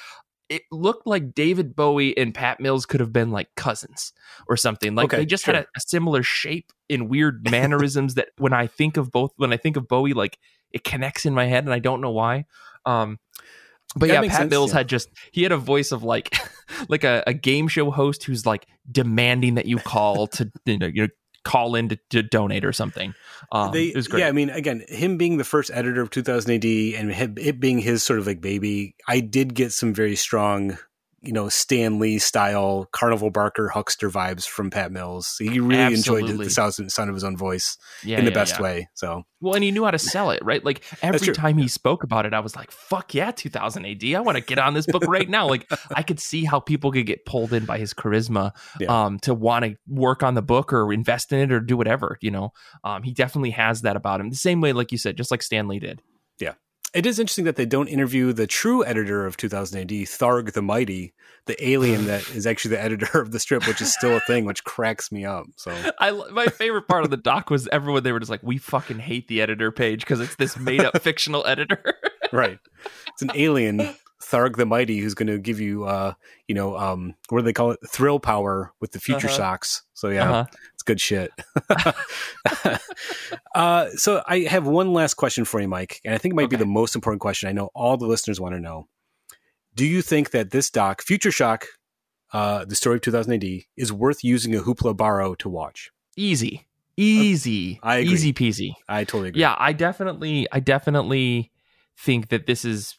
[0.49, 4.13] it looked like David Bowie and Pat Mills could have been like cousins
[4.47, 4.95] or something.
[4.95, 5.55] Like okay, they just sure.
[5.55, 9.53] had a, a, similar shape in weird mannerisms that when I think of both, when
[9.53, 10.39] I think of Bowie, like
[10.71, 12.45] it connects in my head and I don't know why.
[12.85, 13.19] Um,
[13.97, 14.79] but that yeah, Pat sense, Mills yeah.
[14.79, 16.35] had just he had a voice of like
[16.89, 20.87] like a, a, game show host who's like demanding that you call to you know,
[20.87, 21.09] you know
[21.45, 23.15] call in to, to donate or something.
[23.51, 24.21] Um, they, it was great.
[24.21, 27.79] Yeah, I mean, again, him being the first editor of 2000 AD and it being
[27.79, 30.79] his sort of like baby, I did get some very strong
[31.23, 35.37] you know Stan Lee style carnival barker huckster vibes from Pat Mills.
[35.39, 36.31] He really Absolutely.
[36.33, 36.51] enjoyed the
[36.91, 38.63] sound of his own voice yeah, in the yeah, best yeah.
[38.63, 38.89] way.
[38.95, 40.65] So well, and he knew how to sell it, right?
[40.65, 44.05] Like every time he spoke about it, I was like, "Fuck yeah, 2000 AD!
[44.05, 46.93] I want to get on this book right now." Like I could see how people
[46.93, 48.53] could get pulled in by his charisma
[48.89, 52.19] um, to want to work on the book or invest in it or do whatever.
[52.21, 52.53] You know,
[52.85, 54.31] um, he definitely has that about him.
[54.31, 56.01] The same way, like you said, just like Stan Lee did.
[56.39, 56.55] Yeah.
[56.95, 60.61] It is interesting that they don't interview the true editor of 2000 AD, Tharg the
[60.61, 61.15] Mighty,
[61.47, 64.45] the alien that is actually the editor of the strip, which is still a thing,
[64.45, 65.47] which cracks me up.
[65.57, 68.59] So, I my favorite part of the doc was everyone they were just like, "We
[68.59, 71.83] fucking hate the editor page because it's this made up fictional editor."
[72.31, 72.59] right,
[73.09, 73.95] it's an alien
[74.33, 76.15] Tharg the Mighty, who's going to give you, uh,
[76.49, 77.81] you know, um, what do they call it?
[77.89, 79.37] Thrill power with the future uh-huh.
[79.37, 79.83] shocks.
[79.95, 80.47] So yeah, uh-huh.
[80.75, 81.31] it's good shit.
[83.55, 86.45] uh, so I have one last question for you, Mike, and I think it might
[86.45, 86.57] okay.
[86.57, 87.49] be the most important question.
[87.49, 88.89] I know all the listeners want to know.
[89.75, 91.67] Do you think that this doc, Future Shock,
[92.33, 93.45] uh, the story of 2000 AD
[93.77, 95.91] is worth using a Hoopla borrow to watch.
[96.17, 96.67] Easy,
[96.97, 98.75] easy, easy peasy.
[98.89, 99.41] I totally agree.
[99.43, 101.51] Yeah, I definitely, I definitely
[101.97, 102.97] think that this is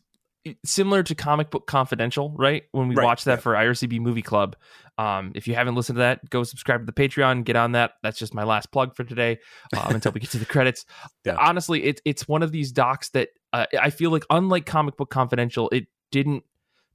[0.65, 2.63] similar to Comic Book Confidential, right?
[2.71, 3.41] When we Right, watched that yeah.
[3.41, 4.55] for IRCB Movie Club.
[4.97, 7.93] Um, if you haven't listened to that, go subscribe to the Patreon, get on that.
[8.03, 9.39] That's just my last plug for today
[9.75, 10.85] um, until we get to the credits.
[11.25, 11.35] Yeah.
[11.39, 15.09] Honestly, it, it's one of these docs that uh, I feel like, unlike Comic Book
[15.09, 16.43] Confidential, it didn't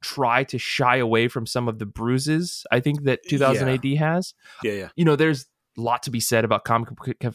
[0.03, 3.75] try to shy away from some of the bruises I think that 2000 Yeah.
[3.75, 4.89] AD has yeah, yeah.
[4.97, 5.47] you know, there's
[5.81, 6.91] lot to be said about Comic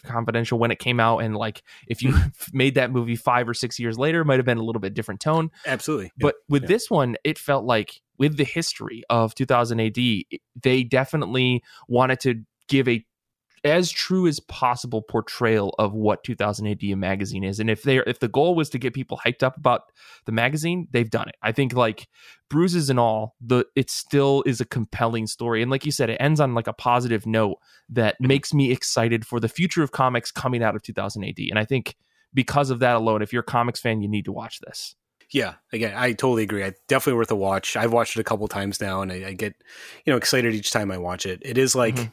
[0.05, 2.29] Confidential when it came out, and like if you mm-hmm.
[2.57, 4.93] made that movie five or six years later, it might have been a little bit
[4.93, 5.51] different tone.
[5.65, 6.05] Absolutely.
[6.17, 6.21] Yeah.
[6.21, 6.67] But with yeah.
[6.67, 9.97] this one, it felt like with the history of 2000 AD,
[10.61, 13.05] they definitely wanted to give a
[13.63, 17.59] as true as possible portrayal of what 2000 AD a magazine is.
[17.59, 19.83] And if they if the goal was to get people hyped up about
[20.25, 21.35] the magazine, they've done it.
[21.41, 22.07] I think like
[22.49, 25.61] bruises and all, the it still is a compelling story.
[25.61, 27.57] And like you said, it ends on like a positive note
[27.89, 31.37] that makes me excited for the future of comics coming out of 2000 AD.
[31.49, 31.95] And I think
[32.33, 34.95] because of that alone, if you're a comics fan, you need to watch this.
[35.31, 36.63] Yeah, again, I totally agree.
[36.63, 37.75] I definitely worth a watch.
[37.75, 39.55] I've watched it a couple times now, and I, I get
[40.05, 41.41] you know excited each time I watch it.
[41.43, 42.11] It is like Mhm.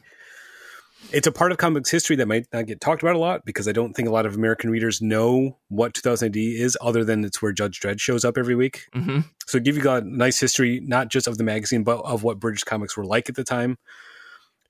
[1.11, 3.67] It's a part of comics history that might not get talked about a lot because
[3.67, 7.25] I don't think a lot of American readers know what 2000 AD is, other than
[7.25, 8.85] it's where Judge Dredd shows up every week.
[8.95, 9.19] Mm-hmm.
[9.45, 12.63] So give you a nice history, not just of the magazine, but of what British
[12.63, 13.77] comics were like at the time.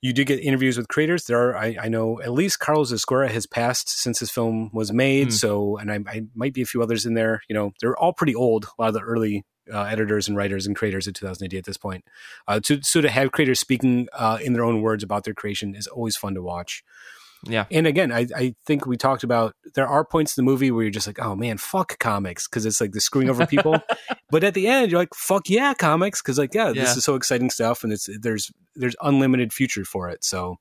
[0.01, 1.25] You do get interviews with creators.
[1.25, 4.91] There are, I, I know, at least Carlos Ezquerra has passed since his film was
[4.91, 5.25] made.
[5.25, 5.32] Hmm.
[5.32, 7.41] So, and I, I might be a few others in there.
[7.47, 8.65] You know, they're all pretty old.
[8.65, 11.66] A lot of the early uh, editors and writers and creators of 2000 AD at
[11.66, 12.03] this point.
[12.47, 15.76] Uh, to, so to have creators speaking uh, in their own words about their creation
[15.76, 16.84] is always fun to watch.
[17.43, 17.66] Yeah.
[17.72, 20.84] And again, I, I think we talked about there are points in the movie where
[20.84, 23.82] you're just like, oh man, fuck comics because it's like the screwing over people.
[24.30, 26.84] but at the end, you're like, fuck yeah, comics because like yeah, Yeah.
[26.84, 30.24] this is so exciting stuff, and it's there's there's unlimited future for it.
[30.24, 30.57] So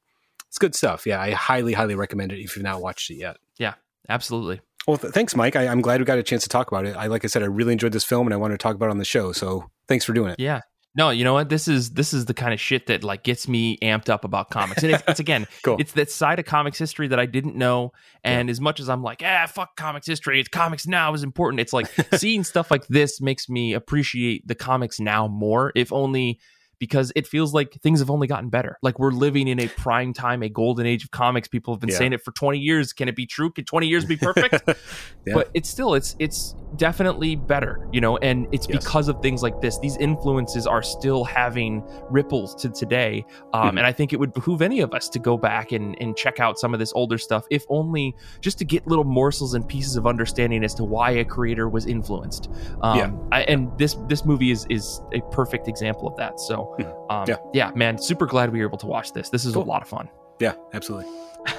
[0.48, 1.06] it's good stuff.
[1.06, 3.36] Yeah, I highly highly recommend it if you've not watched it yet.
[3.58, 3.74] Yeah,
[4.08, 4.62] absolutely.
[4.86, 5.56] Well, th- thanks, Mike.
[5.56, 6.96] I, I'm glad we got a chance to talk about it.
[6.96, 8.86] I like I said, I really enjoyed this film, and I wanted to talk about
[8.86, 9.32] it on the show.
[9.32, 10.40] So thanks for doing it.
[10.40, 10.60] Yeah.
[10.96, 11.48] No, you know what?
[11.48, 14.50] This is this is the kind of shit that like gets me amped up about
[14.50, 14.82] comics.
[14.82, 15.76] And it's, it's again, Cool.
[15.78, 17.92] it's that side of comics history that I didn't know.
[18.24, 21.60] And as much as I'm like, ah, fuck comics history, it's comics now is important.
[21.60, 26.40] It's like seeing stuff like this makes me appreciate the comics now more, if only
[26.80, 28.76] because it feels like things have only gotten better.
[28.82, 31.46] Like we're living in a prime time, a golden age of comics.
[31.46, 31.98] People have been Yeah.
[31.98, 32.92] saying it for 20 years.
[32.92, 33.52] Can it be true?
[33.52, 34.68] Can 20 years be perfect?
[35.26, 35.34] Yeah.
[35.34, 38.78] but it's still it's it's definitely better you know and it's Yes.
[38.82, 43.78] because of things like this these influences are still having ripples to today um, Mhm.
[43.78, 46.40] and i think it would behoove any of us to go back and, and check
[46.40, 49.96] out some of this older stuff if only just to get little morsels and pieces
[49.96, 52.48] of understanding as to why a creator was influenced
[52.80, 53.10] um, Yeah.
[53.30, 56.69] I, and this this movie is is a perfect example of that so
[57.10, 57.36] Um, Yeah.
[57.52, 59.64] yeah man super glad we were able to watch this this is Cool.
[59.64, 60.08] a lot of fun
[60.40, 61.06] yeah, absolutely.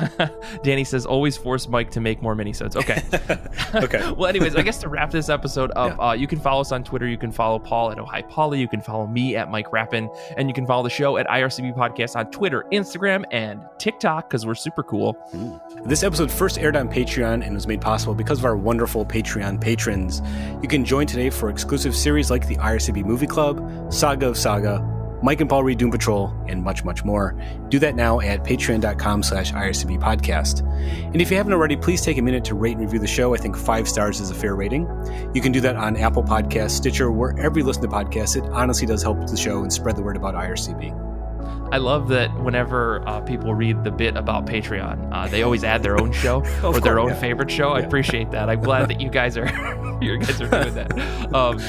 [0.63, 2.75] Danny says, always force Mike to make more minisodes.
[2.75, 3.01] Okay.
[3.83, 4.11] okay.
[4.11, 6.83] well, anyways, I guess to wrap this episode up, uh, you can follow us on
[6.83, 7.07] Twitter.
[7.07, 8.59] You can follow Paul at Ohio Polly.
[8.59, 10.09] You can follow me at Mike Rappin.
[10.37, 14.45] And you can follow the show at IRCB Podcast on Twitter, Instagram, and TikTok because
[14.45, 15.15] we're super cool.
[15.85, 19.61] This episode first aired on Patreon and was made possible because of our wonderful Patreon
[19.61, 20.21] patrons.
[20.61, 25.00] You can join today for exclusive series like the IRCB Movie Club, Saga of Saga,
[25.23, 27.35] Mike and Paul read Doom Patrol, and much, much more.
[27.69, 30.61] Do that now at patreon.com slash IRCB podcast.
[31.13, 33.33] And if you haven't already, please take a minute to rate and review the show.
[33.33, 34.87] I think five stars is a fair rating.
[35.33, 38.35] You can do that on Apple Podcasts, Stitcher, wherever you listen to podcasts.
[38.35, 41.11] It honestly does help the show and spread the word about IRCB.
[41.71, 45.81] I love that whenever uh, people read the bit about Patreon, uh, they always add
[45.81, 47.19] their own show or their course, own yeah.
[47.19, 47.69] favorite show.
[47.69, 48.49] I appreciate that.
[48.49, 49.45] I'm glad that you guys are
[50.01, 50.91] you guys are doing that.
[51.31, 51.59] Um,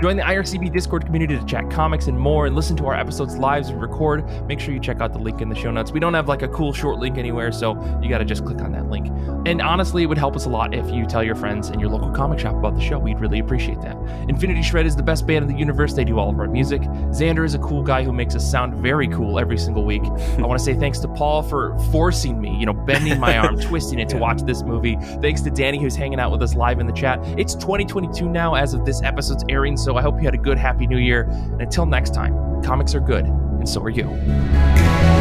[0.00, 3.36] join the IRCB Discord community to chat comics and more, and listen to our episodes
[3.36, 4.24] live as we record.
[4.46, 5.92] Make sure you check out the link in the show notes.
[5.92, 8.60] We don't have like a cool short link anywhere, so you got to just click
[8.62, 9.08] on that link.
[9.46, 11.90] And honestly, it would help us a lot if you tell your friends and your
[11.90, 12.98] local comic shop about the show.
[12.98, 13.96] We'd really appreciate that.
[14.28, 15.92] Infinity Shred is the best band in the universe.
[15.92, 16.80] They do all of our music.
[16.80, 20.02] Xander is a cool guy who makes us sound very cool every single week.
[20.38, 23.60] I want to say thanks to Paul for forcing me, you know, bending my arm,
[23.60, 24.96] twisting it to watch this movie.
[25.20, 27.18] Thanks to Danny who's hanging out with us live in the chat.
[27.38, 30.56] It's 2022 now as of this episode's airing, so I hope you had a good
[30.56, 31.22] happy new year.
[31.22, 35.19] And until next time, comics are good, and so are you.